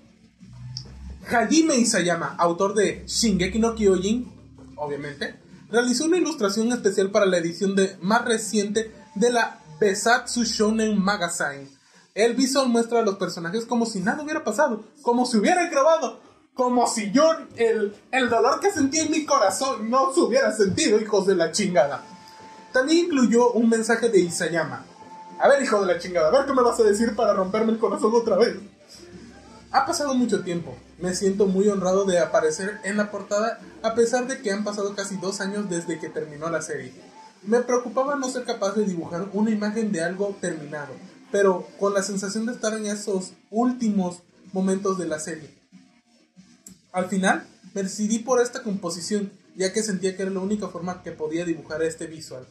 Hajime 1.32 1.75
Isayama, 1.75 2.36
autor 2.39 2.73
de 2.73 3.04
Shingeki 3.06 3.60
no 3.60 3.75
Kyojin, 3.75 4.32
obviamente, 4.78 5.39
realizó 5.69 6.06
una 6.06 6.17
ilustración 6.17 6.71
especial 6.71 7.12
para 7.12 7.28
la 7.28 7.38
edición 7.38 7.75
de, 7.75 7.97
más 8.02 8.25
reciente 8.25 8.91
de 9.13 9.32
la 9.32 9.60
Besatsu 9.80 10.43
Shonen 10.43 10.99
Magazine. 10.99 11.69
El 12.15 12.34
visual 12.34 12.69
muestra 12.69 12.99
a 12.99 13.04
los 13.04 13.17
personajes 13.17 13.65
como 13.65 13.86
si 13.86 13.99
nada 13.99 14.23
hubiera 14.23 14.43
pasado, 14.43 14.86
como 15.04 15.25
si 15.25 15.38
hubieran 15.38 15.69
grabado, 15.69 16.19
como 16.60 16.86
si 16.88 17.10
yo 17.12 17.24
el, 17.56 17.95
el 18.12 18.30
dolor 18.30 18.60
que 18.60 18.69
sentí 18.69 19.00
en 19.00 19.10
mi 19.10 19.24
corazón 19.24 19.89
no 19.89 20.13
se 20.13 20.19
hubiera 20.19 20.52
sentido, 20.52 21.00
hijos 21.00 21.26
de 21.26 21.34
la 21.34 21.54
chingada. 21.54 22.04
También 22.74 23.06
incluyó 23.06 23.54
un 23.54 23.69
mensaje 23.69 24.10
de 24.10 24.19
Isayama. 24.19 24.84
A 25.39 25.48
ver, 25.48 25.63
hijo 25.63 25.80
de 25.80 25.93
la 25.93 25.98
chingada, 26.00 26.28
a 26.28 26.32
ver 26.32 26.45
qué 26.45 26.52
me 26.52 26.62
vas 26.62 26.78
a 26.78 26.84
decir 26.84 27.15
para 27.15 27.32
romperme 27.32 27.72
el 27.72 27.80
corazón 27.80 28.12
otra 28.13 28.36
vez. 28.36 28.58
Ha 29.72 29.86
pasado 29.86 30.13
mucho 30.15 30.43
tiempo. 30.43 30.76
Me 30.98 31.15
siento 31.15 31.45
muy 31.45 31.69
honrado 31.69 32.04
de 32.04 32.19
aparecer 32.19 32.82
en 32.84 32.98
la 32.98 33.10
portada 33.10 33.62
a 33.82 33.95
pesar 33.95 34.28
de 34.28 34.41
que 34.41 34.52
han 34.52 34.65
pasado 34.65 34.93
casi 34.95 35.15
dos 35.15 35.39
años 35.39 35.69
desde 35.69 35.98
que 35.98 36.10
terminó 36.10 36.50
la 36.50 36.62
serie. 36.62 36.91
Me 37.41 37.62
preocupaba 37.62 38.17
no 38.17 38.28
ser 38.28 38.43
capaz 38.43 38.74
de 38.74 38.84
dibujar 38.84 39.30
una 39.32 39.52
imagen 39.52 39.93
de 39.93 40.04
algo 40.04 40.36
terminado, 40.41 40.91
pero 41.32 41.65
con 41.80 41.93
la 41.93 42.04
sensación 42.04 42.45
de 42.48 42.52
estar 42.52 42.74
en 42.74 42.86
esos 42.86 43.32
últimos 43.50 44.24
momentos 44.52 44.98
de 44.98 45.08
la 45.08 45.22
serie. 45.22 45.59
Al 46.91 47.08
final, 47.08 47.45
decidí 47.73 48.19
por 48.19 48.41
esta 48.41 48.63
composición, 48.63 49.32
ya 49.56 49.71
que 49.73 49.84
sentía 49.84 50.15
que 50.15 50.23
era 50.23 50.32
la 50.32 50.39
única 50.39 50.69
forma 50.69 51.04
que 51.04 51.12
podía 51.12 51.45
dibujar 51.45 51.82
este 51.84 52.08
visual. 52.08 52.47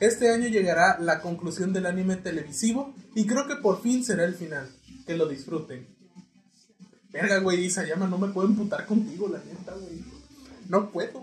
Este 0.00 0.30
año 0.30 0.48
llegará 0.48 0.98
la 0.98 1.20
conclusión 1.20 1.72
del 1.72 1.86
anime 1.86 2.16
televisivo 2.16 2.94
y 3.14 3.26
creo 3.26 3.46
que 3.46 3.56
por 3.56 3.82
fin 3.82 4.04
será 4.04 4.24
el 4.24 4.34
final. 4.34 4.68
Que 5.06 5.16
lo 5.16 5.28
disfruten. 5.28 5.86
Verga, 7.12 7.38
güey, 7.38 7.68
llama 7.68 8.08
no 8.08 8.18
me 8.18 8.28
puedo 8.28 8.48
emputar 8.48 8.86
contigo, 8.86 9.28
la 9.28 9.38
neta, 9.38 9.74
güey. 9.74 10.02
No 10.68 10.90
puedo. 10.90 11.22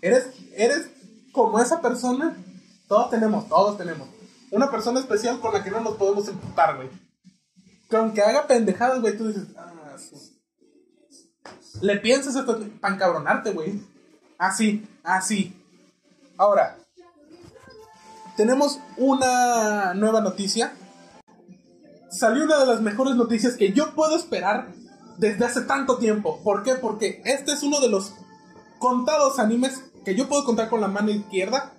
Eres, 0.00 0.28
eres 0.56 0.88
como 1.32 1.60
esa 1.60 1.80
persona. 1.82 2.36
Todos 2.88 3.10
tenemos, 3.10 3.48
todos 3.48 3.76
tenemos. 3.76 4.08
Una 4.50 4.70
persona 4.70 5.00
especial 5.00 5.40
con 5.40 5.52
la 5.52 5.62
que 5.62 5.70
no 5.70 5.80
nos 5.80 5.96
podemos 5.96 6.26
emputar, 6.28 6.76
güey. 6.76 6.88
Que 7.90 7.96
aunque 7.96 8.22
haga 8.22 8.46
pendejadas, 8.46 9.00
güey, 9.00 9.16
tú 9.18 9.28
dices, 9.28 9.48
ah, 9.56 9.96
sí. 9.98 10.25
Le 11.80 11.96
piensas 11.98 12.36
esto 12.36 12.60
para 12.80 12.94
encabronarte, 12.94 13.52
güey. 13.52 13.80
Así, 14.38 14.86
así. 15.02 15.54
Ahora, 16.36 16.78
tenemos 18.36 18.80
una 18.96 19.94
nueva 19.94 20.20
noticia. 20.20 20.72
Salió 22.10 22.44
una 22.44 22.58
de 22.58 22.66
las 22.66 22.80
mejores 22.80 23.16
noticias 23.16 23.54
que 23.56 23.72
yo 23.72 23.94
puedo 23.94 24.16
esperar 24.16 24.68
desde 25.18 25.44
hace 25.44 25.62
tanto 25.62 25.98
tiempo. 25.98 26.40
¿Por 26.42 26.62
qué? 26.62 26.74
Porque 26.74 27.22
este 27.24 27.52
es 27.52 27.62
uno 27.62 27.80
de 27.80 27.88
los 27.88 28.12
contados 28.78 29.38
animes 29.38 29.82
que 30.04 30.14
yo 30.14 30.28
puedo 30.28 30.44
contar 30.44 30.68
con 30.68 30.80
la 30.80 30.88
mano 30.88 31.10
izquierda. 31.10 31.72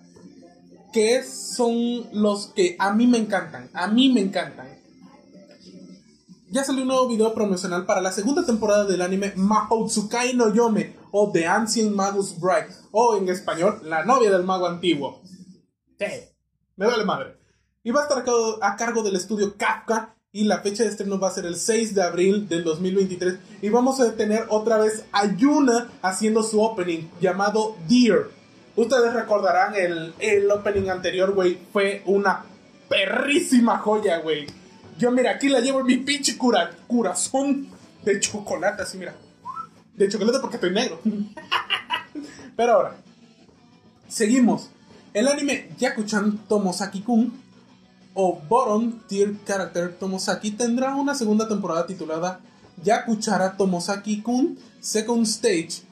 Que 0.93 1.23
son 1.23 2.07
los 2.13 2.47
que 2.47 2.75
a 2.79 2.93
mí 2.93 3.07
me 3.07 3.17
encantan. 3.17 3.69
A 3.73 3.87
mí 3.87 4.11
me 4.11 4.21
encantan. 4.21 4.67
Ya 6.49 6.63
salió 6.63 6.83
un 6.83 6.87
nuevo 6.87 7.09
video 7.09 7.33
promocional 7.33 7.85
para 7.85 7.99
la 7.99 8.13
segunda 8.13 8.45
temporada 8.45 8.85
del 8.85 9.01
anime 9.01 9.33
Mahoutsukai 9.35 10.33
no 10.33 10.53
Yome 10.53 10.95
o 11.11 11.29
The 11.29 11.45
Ancient 11.45 11.93
Magus 11.93 12.39
Bride 12.39 12.73
o 12.91 13.17
en 13.17 13.27
español 13.27 13.81
La 13.83 14.05
novia 14.05 14.31
del 14.31 14.43
mago 14.43 14.65
antiguo. 14.65 15.21
me 16.77 16.85
vale 16.85 17.03
madre. 17.03 17.35
Y 17.83 17.91
va 17.91 17.99
a 17.99 18.03
estar 18.03 18.23
a 18.61 18.75
cargo 18.77 19.03
del 19.03 19.17
estudio 19.17 19.57
Kafka 19.57 20.15
y 20.31 20.45
la 20.45 20.59
fecha 20.59 20.83
de 20.83 20.89
estreno 20.89 21.19
va 21.19 21.27
a 21.27 21.31
ser 21.31 21.45
el 21.45 21.57
6 21.57 21.93
de 21.93 22.03
abril 22.03 22.47
del 22.47 22.63
2023 22.63 23.39
y 23.61 23.67
vamos 23.67 23.99
a 23.99 24.13
tener 24.13 24.45
otra 24.47 24.77
vez 24.77 25.03
a 25.11 25.35
Yuna 25.35 25.89
haciendo 26.01 26.43
su 26.43 26.61
opening 26.61 27.09
llamado 27.19 27.75
Dear. 27.89 28.29
Ustedes 28.77 29.13
recordarán 29.13 29.75
el, 29.75 30.13
el 30.19 30.49
opening 30.49 30.89
anterior, 30.89 31.33
güey, 31.33 31.59
fue 31.73 32.03
una 32.05 32.45
perrísima 32.87 33.79
joya, 33.79 34.19
güey. 34.19 34.47
Yo, 34.97 35.11
mira, 35.11 35.31
aquí 35.31 35.47
la 35.47 35.59
llevo 35.59 35.81
en 35.81 35.85
mi 35.85 35.97
pinche 35.97 36.37
cura, 36.37 36.71
corazón 36.87 37.67
de 38.03 38.19
chocolate, 38.19 38.81
así, 38.81 38.97
mira. 38.97 39.15
De 39.95 40.09
chocolate 40.09 40.39
porque 40.39 40.55
estoy 40.55 40.71
negro. 40.71 40.99
Pero 42.55 42.73
ahora, 42.73 42.95
seguimos. 44.07 44.69
El 45.13 45.27
anime 45.27 45.69
Yakuchan 45.77 46.39
Tomosaki-kun 46.47 47.31
o 48.13 48.41
Bottom 48.49 48.99
Tier 49.07 49.35
Character 49.45 49.95
Tomosaki 49.97 50.51
tendrá 50.51 50.95
una 50.95 51.13
segunda 51.13 51.47
temporada 51.47 51.85
titulada 51.85 52.39
Yakuchara 52.83 53.57
Tomosaki-kun 53.57 54.57
Second 54.79 55.25
Stage 55.25 55.83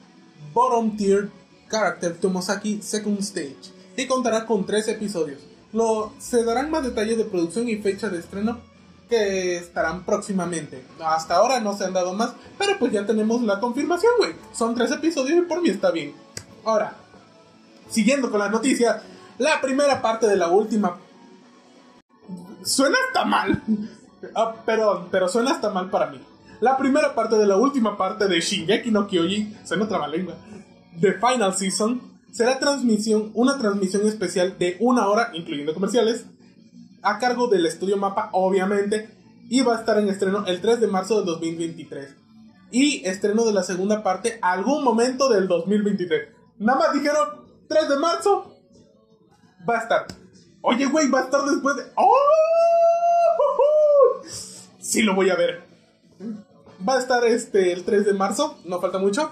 Bottom 0.52 0.96
Tier 0.96 1.30
Character 1.70 2.16
Tomosaki 2.16 2.80
Second 2.82 3.20
Stage 3.20 3.72
y 3.96 4.06
contará 4.06 4.46
con 4.46 4.66
tres 4.66 4.88
episodios. 4.88 5.40
Lo, 5.72 6.12
se 6.18 6.44
darán 6.44 6.70
más 6.70 6.84
detalles 6.84 7.16
de 7.16 7.24
producción 7.24 7.68
y 7.68 7.76
fecha 7.76 8.08
de 8.08 8.18
estreno 8.18 8.60
que 9.08 9.56
estarán 9.56 10.04
próximamente. 10.04 10.84
Hasta 11.04 11.36
ahora 11.36 11.60
no 11.60 11.76
se 11.76 11.84
han 11.84 11.92
dado 11.92 12.12
más, 12.12 12.32
pero 12.58 12.78
pues 12.78 12.92
ya 12.92 13.06
tenemos 13.06 13.42
la 13.42 13.60
confirmación, 13.60 14.12
güey. 14.18 14.34
Son 14.52 14.74
tres 14.74 14.90
episodios 14.90 15.38
y 15.38 15.42
por 15.42 15.62
mí 15.62 15.68
está 15.68 15.90
bien. 15.90 16.14
Ahora, 16.64 16.94
siguiendo 17.88 18.30
con 18.30 18.40
las 18.40 18.50
noticias, 18.50 19.02
la 19.38 19.60
primera 19.60 20.02
parte 20.02 20.26
de 20.26 20.36
la 20.36 20.48
última 20.48 20.98
Suena 22.66 22.96
hasta 23.06 23.24
mal. 23.24 23.62
Ah, 24.34 24.54
pero, 24.66 25.08
pero 25.10 25.28
suena 25.28 25.52
hasta 25.52 25.70
mal 25.70 25.88
para 25.88 26.10
mí. 26.10 26.20
La 26.60 26.76
primera 26.76 27.14
parte 27.14 27.36
de 27.36 27.46
la 27.46 27.56
última 27.56 27.96
parte 27.96 28.26
de 28.26 28.40
Shingeki 28.40 28.90
no 28.90 29.06
Kyojin, 29.06 29.56
suena 29.64 29.84
otra 29.84 30.08
lengua, 30.08 30.34
de 30.96 31.12
Final 31.12 31.54
Season, 31.54 32.00
será 32.32 32.58
transmisión, 32.58 33.30
una 33.34 33.56
transmisión 33.58 34.06
especial 34.06 34.58
de 34.58 34.76
una 34.80 35.06
hora, 35.06 35.30
incluyendo 35.34 35.74
comerciales, 35.74 36.26
a 37.06 37.18
cargo 37.20 37.46
del 37.46 37.64
estudio 37.66 37.96
Mapa, 37.96 38.30
obviamente, 38.32 39.08
y 39.48 39.60
va 39.60 39.76
a 39.76 39.78
estar 39.78 39.96
en 39.98 40.08
estreno 40.08 40.44
el 40.46 40.60
3 40.60 40.80
de 40.80 40.88
marzo 40.88 41.18
del 41.18 41.26
2023. 41.26 42.16
Y 42.72 43.06
estreno 43.06 43.44
de 43.44 43.52
la 43.52 43.62
segunda 43.62 44.02
parte 44.02 44.40
algún 44.42 44.82
momento 44.82 45.28
del 45.28 45.46
2023. 45.46 46.28
Nada 46.58 46.80
más 46.80 46.92
dijeron 46.92 47.46
3 47.68 47.88
de 47.88 47.96
marzo. 47.96 48.56
Va 49.68 49.78
a 49.78 49.82
estar. 49.82 50.06
Oye, 50.62 50.86
güey, 50.86 51.08
va 51.08 51.20
a 51.20 51.24
estar 51.24 51.44
después 51.44 51.76
de. 51.76 51.84
¡Oh! 51.94 52.16
Sí, 54.80 55.02
lo 55.02 55.14
voy 55.14 55.30
a 55.30 55.36
ver. 55.36 55.62
Va 56.86 56.94
a 56.96 56.98
estar 56.98 57.24
este 57.24 57.72
el 57.72 57.84
3 57.84 58.04
de 58.04 58.14
marzo, 58.14 58.58
no 58.64 58.80
falta 58.80 58.98
mucho. 58.98 59.30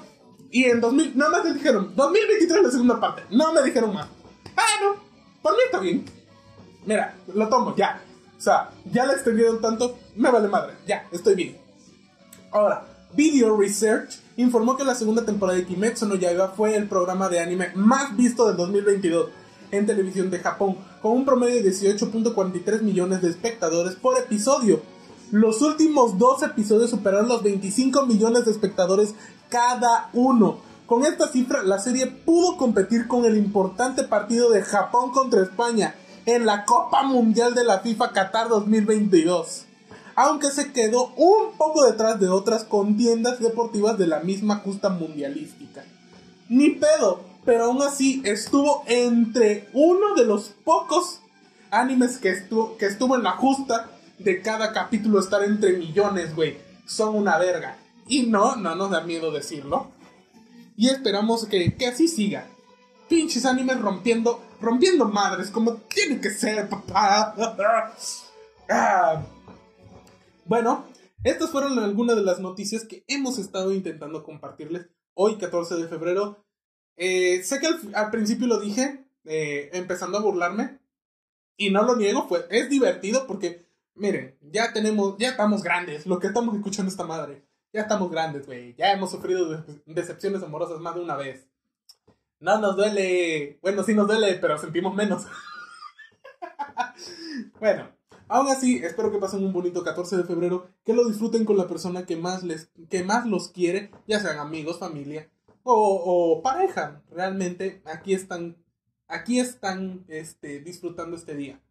Y 0.52 0.66
en 0.66 0.80
2000, 0.80 1.18
nada 1.18 1.32
más 1.32 1.44
le 1.44 1.54
dijeron, 1.54 1.92
2023 1.96 2.62
la 2.62 2.70
segunda 2.70 3.00
parte. 3.00 3.24
No 3.30 3.52
me 3.52 3.64
dijeron 3.64 3.92
más. 3.92 4.06
Ah, 4.56 4.80
no, 4.80 4.94
por 5.42 5.54
mí 5.54 5.58
está 5.66 5.80
bien. 5.80 6.04
Mira, 6.86 7.14
lo 7.34 7.48
tomo, 7.48 7.74
ya. 7.76 8.02
O 8.36 8.40
sea, 8.40 8.70
ya 8.92 9.06
le 9.06 9.14
extendieron 9.14 9.60
tanto, 9.60 9.98
me 10.16 10.30
vale 10.30 10.48
madre. 10.48 10.74
Ya, 10.86 11.06
estoy 11.12 11.34
bien. 11.34 11.56
Ahora, 12.50 12.84
Video 13.14 13.56
Research 13.56 14.20
informó 14.36 14.76
que 14.76 14.84
la 14.84 14.94
segunda 14.94 15.24
temporada 15.24 15.58
de 15.58 15.66
Kimetsu 15.66 16.06
no 16.06 16.16
Yaiba 16.16 16.48
fue 16.48 16.76
el 16.76 16.88
programa 16.88 17.28
de 17.28 17.40
anime 17.40 17.70
más 17.74 18.16
visto 18.16 18.46
del 18.46 18.56
2022 18.56 19.30
en 19.70 19.86
televisión 19.86 20.30
de 20.30 20.40
Japón, 20.40 20.76
con 21.00 21.12
un 21.12 21.24
promedio 21.24 21.62
de 21.62 21.70
18.43 21.70 22.82
millones 22.82 23.22
de 23.22 23.30
espectadores 23.30 23.94
por 23.94 24.18
episodio. 24.18 24.82
Los 25.30 25.62
últimos 25.62 26.18
dos 26.18 26.42
episodios 26.42 26.90
superaron 26.90 27.28
los 27.28 27.42
25 27.42 28.06
millones 28.06 28.44
de 28.44 28.50
espectadores 28.52 29.14
cada 29.48 30.10
uno. 30.12 30.58
Con 30.86 31.04
esta 31.04 31.28
cifra, 31.28 31.62
la 31.62 31.78
serie 31.78 32.06
pudo 32.06 32.56
competir 32.56 33.08
con 33.08 33.24
el 33.24 33.36
importante 33.36 34.04
partido 34.04 34.50
de 34.50 34.62
Japón 34.62 35.12
contra 35.12 35.42
España 35.42 35.94
en 36.26 36.46
la 36.46 36.64
Copa 36.64 37.02
Mundial 37.02 37.54
de 37.54 37.64
la 37.64 37.80
FIFA 37.80 38.12
Qatar 38.12 38.48
2022. 38.48 39.64
Aunque 40.16 40.50
se 40.50 40.72
quedó 40.72 41.12
un 41.16 41.56
poco 41.56 41.84
detrás 41.84 42.20
de 42.20 42.28
otras 42.28 42.64
contiendas 42.64 43.40
deportivas 43.40 43.98
de 43.98 44.06
la 44.06 44.20
misma 44.20 44.56
justa 44.56 44.88
mundialística. 44.88 45.84
Ni 46.48 46.70
pedo, 46.70 47.20
pero 47.44 47.64
aún 47.64 47.82
así 47.82 48.22
estuvo 48.24 48.84
entre 48.86 49.68
uno 49.72 50.14
de 50.14 50.24
los 50.24 50.52
pocos 50.64 51.20
animes 51.70 52.18
que 52.18 52.30
estuvo, 52.30 52.76
que 52.76 52.86
estuvo 52.86 53.16
en 53.16 53.24
la 53.24 53.32
justa 53.32 53.90
de 54.18 54.40
cada 54.40 54.72
capítulo 54.72 55.18
estar 55.18 55.42
entre 55.42 55.72
millones, 55.76 56.34
güey. 56.34 56.58
Son 56.86 57.14
una 57.16 57.38
verga. 57.38 57.76
Y 58.06 58.24
no, 58.26 58.56
no 58.56 58.74
nos 58.74 58.90
da 58.90 59.00
miedo 59.00 59.32
decirlo. 59.32 59.88
Y 60.76 60.88
esperamos 60.88 61.46
que, 61.46 61.74
que 61.76 61.86
así 61.86 62.08
siga. 62.08 62.46
Pinches 63.08 63.44
animes 63.44 63.80
rompiendo, 63.80 64.42
rompiendo 64.64 65.06
madres, 65.06 65.50
como 65.50 65.74
tiene 65.74 66.20
que 66.20 66.30
ser, 66.30 66.68
papá. 66.68 67.34
Ah. 68.68 69.22
Bueno, 70.46 70.86
estas 71.22 71.50
fueron 71.50 71.78
algunas 71.78 72.16
de 72.16 72.22
las 72.22 72.40
noticias 72.40 72.84
que 72.84 73.04
hemos 73.08 73.38
estado 73.38 73.72
intentando 73.72 74.24
compartirles 74.24 74.88
hoy, 75.14 75.36
14 75.36 75.76
de 75.76 75.88
febrero. 75.88 76.44
Eh, 76.96 77.42
sé 77.42 77.60
que 77.60 77.68
al, 77.94 78.10
principio 78.10 78.46
lo 78.46 78.60
dije, 78.60 79.06
eh, 79.24 79.70
empezando 79.72 80.18
a 80.18 80.22
burlarme, 80.22 80.78
y 81.56 81.70
no 81.70 81.82
lo 81.82 81.96
niego, 81.96 82.28
es 82.50 82.68
divertido 82.68 83.26
porque, 83.26 83.66
miren, 83.94 84.36
ya 84.42 84.72
tenemos, 84.72 85.16
ya 85.18 85.30
estamos 85.30 85.62
grandes, 85.62 86.06
lo 86.06 86.18
que 86.18 86.26
estamos 86.26 86.54
escuchando 86.54 86.90
esta 86.90 87.04
madre, 87.04 87.46
ya 87.72 87.82
estamos 87.82 88.10
grandes, 88.10 88.46
güey, 88.46 88.74
ya 88.76 88.92
hemos 88.92 89.10
sufrido 89.10 89.64
decepciones 89.86 90.42
amorosas 90.42 90.80
más 90.80 90.94
de 90.94 91.00
una 91.00 91.16
vez. 91.16 91.48
No 92.44 92.60
nos 92.60 92.76
duele, 92.76 93.58
bueno, 93.62 93.82
sí 93.82 93.94
nos 93.94 94.06
duele, 94.06 94.34
pero 94.34 94.58
sentimos 94.58 94.94
menos. 94.94 95.22
bueno, 97.58 97.88
aún 98.28 98.48
así, 98.48 98.84
espero 98.84 99.10
que 99.10 99.16
pasen 99.16 99.42
un 99.42 99.54
bonito 99.54 99.82
14 99.82 100.18
de 100.18 100.24
febrero, 100.24 100.68
que 100.84 100.92
lo 100.92 101.08
disfruten 101.08 101.46
con 101.46 101.56
la 101.56 101.66
persona 101.66 102.04
que 102.04 102.18
más 102.18 102.42
les, 102.42 102.68
que 102.90 103.02
más 103.02 103.24
los 103.24 103.48
quiere, 103.48 103.92
ya 104.06 104.20
sean 104.20 104.38
amigos, 104.38 104.78
familia, 104.78 105.30
o, 105.62 106.42
pareja. 106.44 107.00
Realmente 107.10 107.80
aquí 107.86 108.12
están, 108.12 108.58
aquí 109.08 109.40
están 109.40 110.04
este, 110.08 110.60
disfrutando 110.60 111.16
este 111.16 111.34
día. 111.34 111.62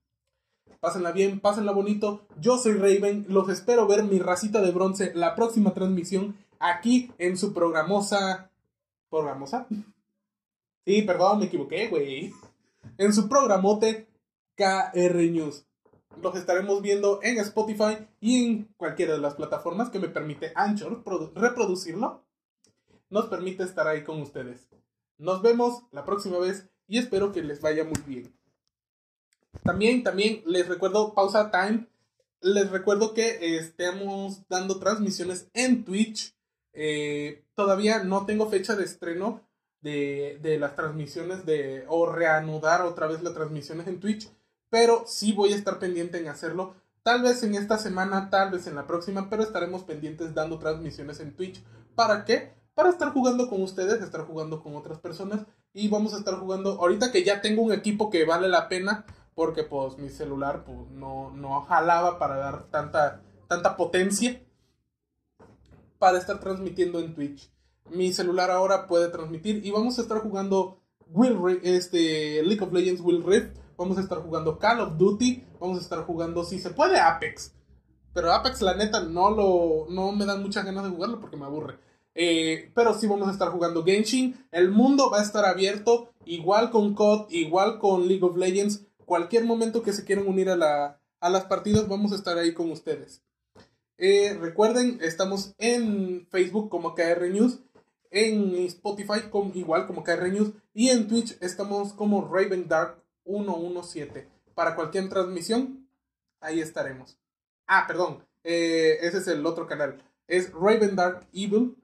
Pásenla 0.79 1.11
bien, 1.11 1.39
pásenla 1.39 1.71
bonito. 1.71 2.25
Yo 2.39 2.57
soy 2.57 2.73
Raven, 2.73 3.27
los 3.29 3.47
espero 3.49 3.85
ver 3.85 4.05
mi 4.05 4.17
racita 4.17 4.59
de 4.59 4.71
bronce 4.71 5.11
la 5.13 5.35
próxima 5.35 5.75
transmisión 5.75 6.35
aquí 6.57 7.11
en 7.19 7.37
su 7.37 7.53
programosa... 7.53 8.49
¿Programosa? 9.11 9.67
Sí, 10.85 11.01
perdón, 11.03 11.39
me 11.39 11.45
equivoqué, 11.45 11.87
güey. 11.87 12.33
En 12.97 13.13
su 13.13 13.29
programote 13.29 14.07
KR 14.55 15.15
News. 15.31 15.65
Los 16.21 16.35
estaremos 16.35 16.81
viendo 16.81 17.19
en 17.23 17.39
Spotify 17.39 18.07
y 18.19 18.45
en 18.45 18.63
cualquiera 18.77 19.13
de 19.13 19.19
las 19.19 19.35
plataformas 19.35 19.89
que 19.89 19.99
me 19.99 20.09
permite 20.09 20.51
Anchor 20.55 21.03
reproducirlo 21.35 22.23
nos 23.13 23.27
permite 23.27 23.61
estar 23.61 23.87
ahí 23.87 24.03
con 24.03 24.19
ustedes. 24.23 24.67
Nos 25.19 25.43
vemos 25.43 25.83
la 25.91 26.03
próxima 26.03 26.39
vez 26.39 26.67
y 26.87 26.97
espero 26.97 27.31
que 27.31 27.43
les 27.43 27.61
vaya 27.61 27.83
muy 27.83 28.01
bien. 28.07 28.35
También, 29.63 30.03
también 30.03 30.41
les 30.47 30.67
recuerdo, 30.67 31.13
pausa 31.13 31.51
time, 31.51 31.87
les 32.41 32.71
recuerdo 32.71 33.13
que 33.13 33.55
estemos 33.55 34.41
dando 34.49 34.79
transmisiones 34.79 35.47
en 35.53 35.85
Twitch. 35.85 36.35
Eh, 36.73 37.43
todavía 37.53 38.03
no 38.03 38.25
tengo 38.25 38.49
fecha 38.49 38.75
de 38.75 38.85
estreno 38.85 39.41
de, 39.83 40.39
de, 40.41 40.57
las 40.57 40.75
transmisiones 40.75 41.45
de 41.45 41.85
o 41.87 42.07
reanudar 42.07 42.81
otra 42.81 43.07
vez 43.07 43.21
las 43.21 43.33
transmisiones 43.33 43.87
en 43.87 43.99
Twitch, 43.99 44.29
pero 44.69 45.03
sí 45.05 45.33
voy 45.33 45.53
a 45.53 45.55
estar 45.55 45.77
pendiente 45.77 46.17
en 46.17 46.27
hacerlo. 46.27 46.73
Tal 47.03 47.21
vez 47.21 47.43
en 47.43 47.53
esta 47.53 47.77
semana, 47.77 48.29
tal 48.29 48.51
vez 48.51 48.65
en 48.65 48.75
la 48.75 48.87
próxima, 48.87 49.29
pero 49.29 49.43
estaremos 49.43 49.83
pendientes 49.83 50.33
dando 50.33 50.57
transmisiones 50.57 51.19
en 51.19 51.35
Twitch. 51.35 51.61
¿Para 51.95 52.25
qué? 52.25 52.53
para 52.75 52.89
estar 52.89 53.11
jugando 53.13 53.49
con 53.49 53.61
ustedes, 53.61 54.01
estar 54.01 54.21
jugando 54.21 54.61
con 54.61 54.75
otras 54.75 54.99
personas 54.99 55.41
y 55.73 55.89
vamos 55.89 56.13
a 56.13 56.17
estar 56.17 56.35
jugando 56.35 56.71
ahorita 56.81 57.11
que 57.11 57.23
ya 57.23 57.41
tengo 57.41 57.61
un 57.61 57.73
equipo 57.73 58.09
que 58.09 58.25
vale 58.25 58.47
la 58.47 58.67
pena 58.67 59.05
porque 59.35 59.63
pues 59.63 59.97
mi 59.97 60.09
celular 60.09 60.63
pues 60.63 60.89
no, 60.91 61.31
no 61.31 61.61
jalaba 61.61 62.19
para 62.19 62.37
dar 62.37 62.63
tanta, 62.65 63.21
tanta 63.47 63.75
potencia 63.75 64.41
para 65.99 66.17
estar 66.17 66.39
transmitiendo 66.39 66.99
en 66.99 67.15
Twitch. 67.15 67.49
Mi 67.91 68.13
celular 68.13 68.49
ahora 68.51 68.87
puede 68.87 69.09
transmitir 69.09 69.65
y 69.65 69.71
vamos 69.71 69.99
a 69.99 70.01
estar 70.01 70.19
jugando 70.19 70.79
Will 71.07 71.59
este, 71.63 72.41
League 72.43 72.63
of 72.63 72.73
Legends 72.73 73.01
Will 73.01 73.23
Rift, 73.23 73.57
vamos 73.77 73.97
a 73.97 74.01
estar 74.01 74.19
jugando 74.19 74.57
Call 74.57 74.79
of 74.81 74.97
Duty, 74.97 75.43
vamos 75.59 75.77
a 75.77 75.81
estar 75.81 76.03
jugando 76.05 76.43
si 76.43 76.59
se 76.59 76.71
puede 76.71 76.99
Apex. 76.99 77.53
Pero 78.13 78.31
Apex 78.31 78.61
la 78.61 78.75
neta 78.75 79.01
no 79.01 79.31
lo 79.31 79.85
no 79.89 80.11
me 80.11 80.25
dan 80.25 80.41
muchas 80.41 80.65
ganas 80.65 80.83
de 80.83 80.89
jugarlo 80.89 81.19
porque 81.19 81.37
me 81.37 81.45
aburre. 81.45 81.77
Eh, 82.15 82.71
pero 82.75 82.93
sí 82.93 83.07
vamos 83.07 83.27
a 83.27 83.31
estar 83.31 83.49
jugando 83.49 83.83
Genshin. 83.83 84.45
El 84.51 84.69
mundo 84.69 85.09
va 85.09 85.19
a 85.19 85.23
estar 85.23 85.45
abierto, 85.45 86.13
igual 86.25 86.69
con 86.69 86.93
COD, 86.93 87.31
igual 87.31 87.79
con 87.79 88.07
League 88.07 88.23
of 88.23 88.37
Legends. 88.37 88.85
Cualquier 89.05 89.45
momento 89.45 89.83
que 89.83 89.93
se 89.93 90.05
quieran 90.05 90.27
unir 90.27 90.49
a 90.49 90.55
la, 90.55 90.99
a 91.19 91.29
las 91.29 91.45
partidas, 91.45 91.87
vamos 91.87 92.11
a 92.11 92.15
estar 92.15 92.37
ahí 92.37 92.53
con 92.53 92.71
ustedes. 92.71 93.23
Eh, 93.97 94.37
recuerden, 94.39 94.99
estamos 95.01 95.53
en 95.57 96.27
Facebook 96.29 96.69
como 96.69 96.95
KR 96.95 97.29
News, 97.29 97.59
en 98.13 98.55
Spotify 98.67 99.29
como, 99.29 99.51
igual 99.55 99.87
como 99.87 100.03
KR 100.03 100.31
News 100.31 100.53
y 100.73 100.89
en 100.89 101.07
Twitch 101.07 101.35
estamos 101.41 101.93
como 101.93 102.27
Raven 102.27 102.67
Dark 102.67 103.03
117. 103.25 104.29
Para 104.53 104.75
cualquier 104.75 105.09
transmisión, 105.09 105.87
ahí 106.39 106.61
estaremos. 106.61 107.17
Ah, 107.65 107.85
perdón, 107.87 108.23
eh, 108.43 108.99
ese 109.01 109.17
es 109.17 109.27
el 109.27 109.45
otro 109.45 109.65
canal. 109.65 110.01
Es 110.27 110.51
Raven 110.53 110.95
Dark 110.95 111.27
Evil 111.33 111.75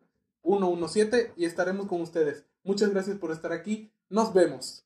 117 0.43 1.33
y 1.35 1.45
estaremos 1.45 1.87
con 1.87 2.01
ustedes. 2.01 2.45
Muchas 2.63 2.91
gracias 2.91 3.17
por 3.17 3.31
estar 3.31 3.51
aquí. 3.51 3.91
Nos 4.09 4.31
vemos. 4.33 4.85